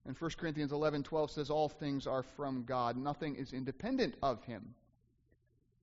And 0.04 0.16
1 0.16 0.30
Corinthians 0.38 0.72
11 0.72 1.02
12 1.02 1.30
says, 1.30 1.50
All 1.50 1.68
things 1.68 2.06
are 2.06 2.22
from 2.22 2.64
God. 2.64 2.96
Nothing 2.96 3.36
is 3.36 3.52
independent 3.52 4.14
of 4.22 4.44
Him. 4.44 4.74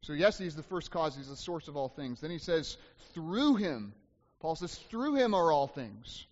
So, 0.02 0.13
yes, 0.13 0.38
He's 0.38 0.56
the 0.56 0.63
first 0.63 0.92
cause, 0.92 1.16
He's 1.16 1.30
the 1.30 1.36
source 1.36 1.68
of 1.68 1.76
all 1.76 1.89
things. 1.89 2.22
Then 2.22 2.32
He 2.32 2.38
says, 2.38 2.78
Through 3.13 3.56
Him. 3.56 3.94
Paul 4.39 4.56
says, 4.56 4.76
Through 4.76 5.16
Him 5.16 5.34
are 5.34 5.52
all 5.52 5.68
things. 5.68 6.26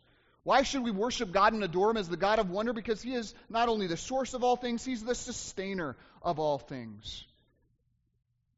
Why 0.43 0.63
should 0.63 0.83
we 0.83 0.91
worship 0.91 1.31
God 1.31 1.53
and 1.53 1.63
adore 1.63 1.91
Him 1.91 1.97
as 1.97 2.09
the 2.09 2.17
God 2.17 2.39
of 2.39 2.49
wonder? 2.49 2.73
Because 2.73 3.01
He 3.01 3.13
is 3.13 3.33
not 3.49 3.69
only 3.69 3.87
the 3.87 3.97
source 3.97 4.33
of 4.33 4.43
all 4.43 4.55
things, 4.55 4.83
He's 4.83 5.03
the 5.03 5.15
sustainer 5.15 5.95
of 6.21 6.39
all 6.39 6.57
things. 6.57 7.25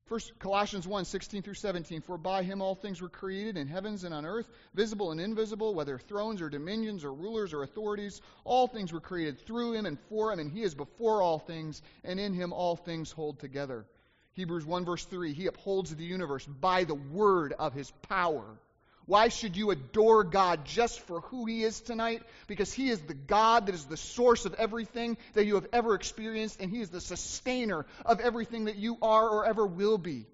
First 0.08 0.38
Colossians 0.38 0.86
1, 0.86 1.06
16 1.06 1.44
through 1.44 1.54
17. 1.54 2.02
For 2.02 2.18
by 2.18 2.44
him 2.44 2.62
all 2.62 2.76
things 2.76 3.02
were 3.02 3.10
created 3.10 3.56
in 3.58 3.68
heavens 3.68 4.04
and 4.04 4.14
on 4.14 4.26
earth, 4.26 4.48
visible 4.74 5.12
and 5.12 5.22
invisible, 5.22 5.74
whether 5.74 5.98
thrones 5.98 6.42
or 6.42 6.50
dominions 6.50 7.06
or 7.06 7.14
rulers 7.14 7.54
or 7.54 7.64
authorities, 7.64 8.22
all 8.44 8.68
things 8.68 8.92
were 8.92 9.00
created 9.00 9.40
through 9.40 9.74
him 9.74 9.86
and 9.86 9.98
for 10.10 10.32
him, 10.32 10.40
and 10.40 10.52
he 10.52 10.62
is 10.62 10.76
before 10.76 11.22
all 11.22 11.40
things, 11.40 11.82
and 12.04 12.20
in 12.20 12.34
him 12.34 12.52
all 12.52 12.76
things 12.76 13.12
hold 13.12 13.40
together. 13.40 13.86
Hebrews 14.34 14.66
1, 14.66 14.84
verse 14.84 15.06
3. 15.06 15.34
He 15.34 15.48
upholds 15.48 15.96
the 15.96 16.04
universe 16.04 16.46
by 16.46 16.84
the 16.84 16.96
word 16.96 17.54
of 17.58 17.74
his 17.74 17.90
power. 18.10 18.60
Why 19.06 19.28
should 19.28 19.58
you 19.58 19.72
adore 19.72 20.24
God 20.24 20.66
just 20.66 21.02
for 21.02 21.22
who 21.22 21.46
He 21.46 21.64
is 21.64 21.82
tonight? 21.82 22.24
Because 22.48 22.72
He 22.72 22.90
is 22.90 23.02
the 23.02 23.14
God 23.14 23.66
that 23.66 23.76
is 23.76 23.86
the 23.86 23.98
source 23.98 24.46
of 24.46 24.54
everything 24.54 25.18
that 25.34 25.46
you 25.46 25.56
have 25.56 25.68
ever 25.74 25.94
experienced, 25.96 26.62
and 26.62 26.72
He 26.72 26.80
is 26.80 26.90
the 26.90 27.02
sustainer 27.02 27.86
of 28.06 28.22
everything 28.22 28.66
that 28.66 28.78
you 28.78 28.98
are 29.02 29.30
or 29.30 29.46
ever 29.46 29.66
will 29.66 29.98
be. 29.98 30.26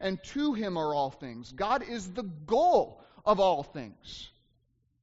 And 0.00 0.22
to 0.24 0.54
Him 0.54 0.76
are 0.76 0.94
all 0.94 1.10
things. 1.10 1.52
God 1.52 1.84
is 1.88 2.10
the 2.10 2.24
goal 2.24 3.00
of 3.24 3.38
all 3.38 3.62
things. 3.62 4.28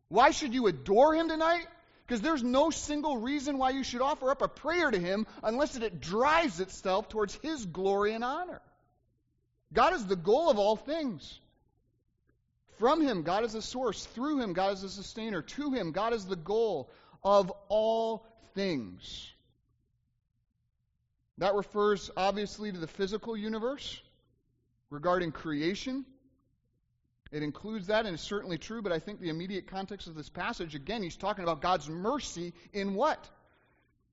Why 0.10 0.32
should 0.32 0.54
you 0.54 0.68
adore 0.68 1.16
Him 1.16 1.30
tonight? 1.30 1.68
Because 2.06 2.22
there's 2.22 2.44
no 2.44 2.70
single 2.70 3.18
reason 3.18 3.60
why 3.60 3.70
you 3.70 3.84
should 3.84 4.02
offer 4.02 4.32
up 4.32 4.42
a 4.42 4.48
prayer 4.48 4.92
to 4.92 5.00
Him 5.00 5.26
unless 5.42 5.78
it 5.78 6.02
drives 6.02 6.60
itself 6.60 7.08
towards 7.08 7.36
His 7.36 7.66
glory 7.66 8.14
and 8.14 8.24
honor. 8.24 8.62
God 9.72 9.94
is 9.94 10.06
the 10.06 10.16
goal 10.16 10.50
of 10.50 10.58
all 10.58 10.76
things. 10.76 11.40
From 12.80 13.02
him, 13.02 13.24
God 13.24 13.44
is 13.44 13.54
the 13.54 13.62
source. 13.62 14.06
Through 14.06 14.39
him, 14.39 14.54
God 14.54 14.74
is 14.74 14.82
the 14.82 14.89
sustainer. 14.89 15.42
To 15.42 15.72
him, 15.72 15.92
God 15.92 16.13
is 16.13 16.26
the 16.26 16.38
goal 16.38 16.89
of 17.24 17.52
all 17.68 18.26
things. 18.56 19.30
That 21.39 21.56
refers 21.56 22.10
obviously 22.15 22.72
to 22.72 22.78
the 22.78 22.88
physical 22.88 23.36
universe 23.36 24.02
regarding 24.89 25.34
creation. 25.34 26.06
It 27.32 27.44
includes 27.44 27.88
that, 27.88 28.06
and 28.06 28.15
it's 28.15 28.24
certainly 28.24 28.58
true, 28.58 28.82
but 28.82 28.92
I 28.92 29.00
think 29.00 29.20
the 29.20 29.30
immediate 29.30 29.68
context 29.68 30.08
of 30.08 30.15
this 30.15 30.30
passage, 30.30 30.74
again, 30.74 31.04
he's 31.04 31.18
talking 31.18 31.44
about 31.44 31.62
God's 31.62 31.88
mercy 31.89 32.54
in 32.74 32.96
what? 32.96 33.30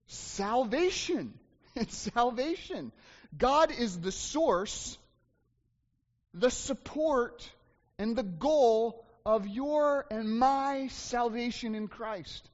Salvation. 0.06 1.34
It's 1.78 2.10
salvation. 2.14 2.90
God 3.36 3.70
is 3.70 4.00
the 4.00 4.10
source, 4.10 4.96
the 6.32 6.50
support, 6.50 7.46
and 7.98 8.16
the 8.16 8.22
goal 8.22 9.04
of 9.24 9.46
your 9.46 10.06
and 10.10 10.38
my 10.38 10.88
salvation 10.88 11.74
in 11.74 11.88
Christ. 11.88 12.48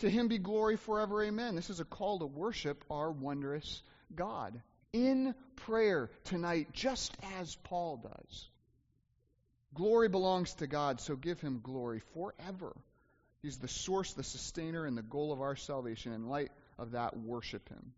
To 0.00 0.10
him 0.10 0.28
be 0.28 0.38
glory 0.38 0.76
forever. 0.76 1.24
Amen. 1.24 1.54
This 1.54 1.70
is 1.70 1.80
a 1.80 1.84
call 1.84 2.18
to 2.18 2.26
worship 2.26 2.84
our 2.90 3.10
wondrous 3.10 3.82
God 4.14 4.60
in 4.92 5.34
prayer 5.56 6.10
tonight, 6.24 6.68
just 6.72 7.16
as 7.38 7.54
Paul 7.56 7.98
does. 8.02 8.48
Glory 9.74 10.08
belongs 10.08 10.54
to 10.54 10.66
God, 10.66 11.00
so 11.00 11.16
give 11.16 11.40
him 11.40 11.60
glory 11.62 12.00
forever. 12.14 12.74
He's 13.42 13.58
the 13.58 13.68
source, 13.68 14.12
the 14.12 14.22
sustainer, 14.22 14.84
and 14.84 14.96
the 14.96 15.02
goal 15.02 15.32
of 15.32 15.40
our 15.40 15.56
salvation. 15.56 16.12
In 16.12 16.28
light 16.28 16.50
of 16.78 16.92
that, 16.92 17.16
worship 17.16 17.68
him. 17.68 17.92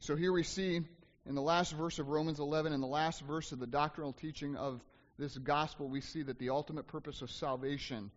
So 0.00 0.16
here 0.16 0.32
we 0.32 0.42
see 0.42 0.82
in 1.26 1.34
the 1.34 1.42
last 1.42 1.72
verse 1.72 1.98
of 1.98 2.08
Romans 2.08 2.38
11, 2.38 2.72
in 2.72 2.80
the 2.80 2.86
last 2.86 3.22
verse 3.22 3.52
of 3.52 3.58
the 3.58 3.66
doctrinal 3.66 4.12
teaching 4.12 4.56
of 4.56 4.80
this 5.18 5.36
gospel, 5.38 5.88
we 5.88 6.00
see 6.00 6.22
that 6.22 6.38
the 6.38 6.50
ultimate 6.50 6.86
purpose 6.86 7.22
of 7.22 7.30
salvation, 7.30 8.10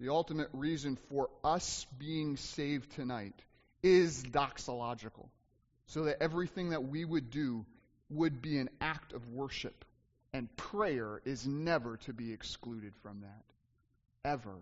the 0.00 0.08
ultimate 0.08 0.48
reason 0.52 0.96
for 1.08 1.28
us 1.44 1.86
being 1.98 2.36
saved 2.36 2.92
tonight, 2.92 3.34
is 3.82 4.24
doxological. 4.24 5.28
So 5.86 6.04
that 6.04 6.22
everything 6.22 6.70
that 6.70 6.84
we 6.84 7.04
would 7.04 7.30
do 7.30 7.66
would 8.08 8.40
be 8.40 8.58
an 8.58 8.70
act 8.80 9.12
of 9.12 9.28
worship. 9.28 9.84
And 10.32 10.54
prayer 10.56 11.20
is 11.24 11.46
never 11.46 11.98
to 11.98 12.12
be 12.12 12.32
excluded 12.32 12.94
from 13.02 13.20
that. 13.20 14.28
Ever. 14.28 14.56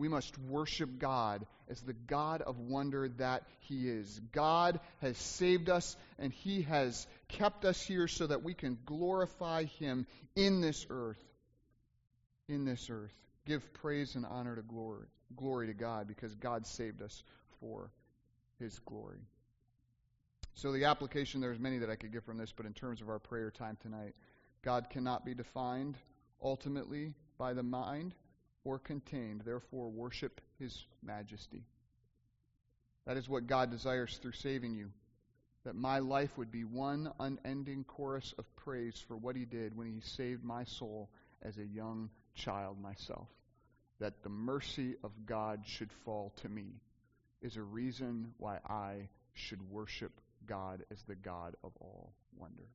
We 0.00 0.08
must 0.08 0.38
worship 0.38 0.98
God 0.98 1.44
as 1.68 1.78
the 1.82 1.92
God 1.92 2.40
of 2.40 2.58
wonder 2.58 3.10
that 3.18 3.42
He 3.58 3.86
is. 3.86 4.18
God 4.32 4.80
has 5.02 5.18
saved 5.18 5.68
us, 5.68 5.94
and 6.18 6.32
He 6.32 6.62
has 6.62 7.06
kept 7.28 7.66
us 7.66 7.82
here 7.82 8.08
so 8.08 8.26
that 8.26 8.42
we 8.42 8.54
can 8.54 8.78
glorify 8.86 9.64
Him 9.64 10.06
in 10.34 10.62
this 10.62 10.86
earth. 10.88 11.22
In 12.48 12.64
this 12.64 12.88
earth. 12.88 13.12
Give 13.44 13.62
praise 13.74 14.14
and 14.14 14.24
honor 14.24 14.56
to 14.56 14.62
glory, 14.62 15.06
glory 15.36 15.66
to 15.66 15.74
God 15.74 16.08
because 16.08 16.34
God 16.34 16.66
saved 16.66 17.02
us 17.02 17.22
for 17.60 17.90
His 18.58 18.78
glory. 18.78 19.20
So, 20.54 20.72
the 20.72 20.86
application, 20.86 21.42
there's 21.42 21.58
many 21.58 21.76
that 21.76 21.90
I 21.90 21.96
could 21.96 22.10
give 22.10 22.24
from 22.24 22.38
this, 22.38 22.52
but 22.56 22.64
in 22.64 22.72
terms 22.72 23.02
of 23.02 23.10
our 23.10 23.18
prayer 23.18 23.50
time 23.50 23.76
tonight, 23.82 24.14
God 24.62 24.88
cannot 24.88 25.26
be 25.26 25.34
defined 25.34 25.98
ultimately 26.42 27.12
by 27.36 27.52
the 27.52 27.62
mind 27.62 28.14
or 28.64 28.78
contained. 28.78 29.42
Therefore, 29.44 29.88
worship 29.88 30.40
his 30.58 30.84
majesty. 31.02 31.64
That 33.06 33.16
is 33.16 33.28
what 33.28 33.46
God 33.46 33.70
desires 33.70 34.18
through 34.20 34.32
saving 34.32 34.74
you. 34.74 34.90
That 35.64 35.74
my 35.74 35.98
life 35.98 36.30
would 36.38 36.50
be 36.50 36.64
one 36.64 37.12
unending 37.18 37.84
chorus 37.84 38.34
of 38.38 38.44
praise 38.56 39.02
for 39.08 39.16
what 39.16 39.36
he 39.36 39.44
did 39.44 39.76
when 39.76 39.86
he 39.86 40.00
saved 40.00 40.42
my 40.42 40.64
soul 40.64 41.10
as 41.42 41.58
a 41.58 41.64
young 41.64 42.10
child 42.34 42.80
myself. 42.80 43.28
That 43.98 44.22
the 44.22 44.30
mercy 44.30 44.96
of 45.04 45.10
God 45.26 45.62
should 45.66 45.92
fall 46.04 46.32
to 46.42 46.48
me 46.48 46.80
is 47.42 47.56
a 47.56 47.62
reason 47.62 48.32
why 48.38 48.58
I 48.66 49.08
should 49.34 49.60
worship 49.70 50.12
God 50.46 50.84
as 50.90 51.02
the 51.02 51.14
God 51.14 51.54
of 51.62 51.72
all 51.80 52.12
wonder. 52.38 52.68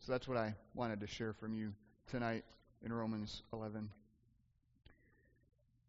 So 0.00 0.12
that's 0.12 0.26
what 0.26 0.38
I 0.38 0.54
wanted 0.74 1.00
to 1.00 1.06
share 1.06 1.32
from 1.34 1.54
you 1.54 1.74
tonight 2.10 2.44
in 2.84 2.92
Romans 2.92 3.42
11. 3.52 3.90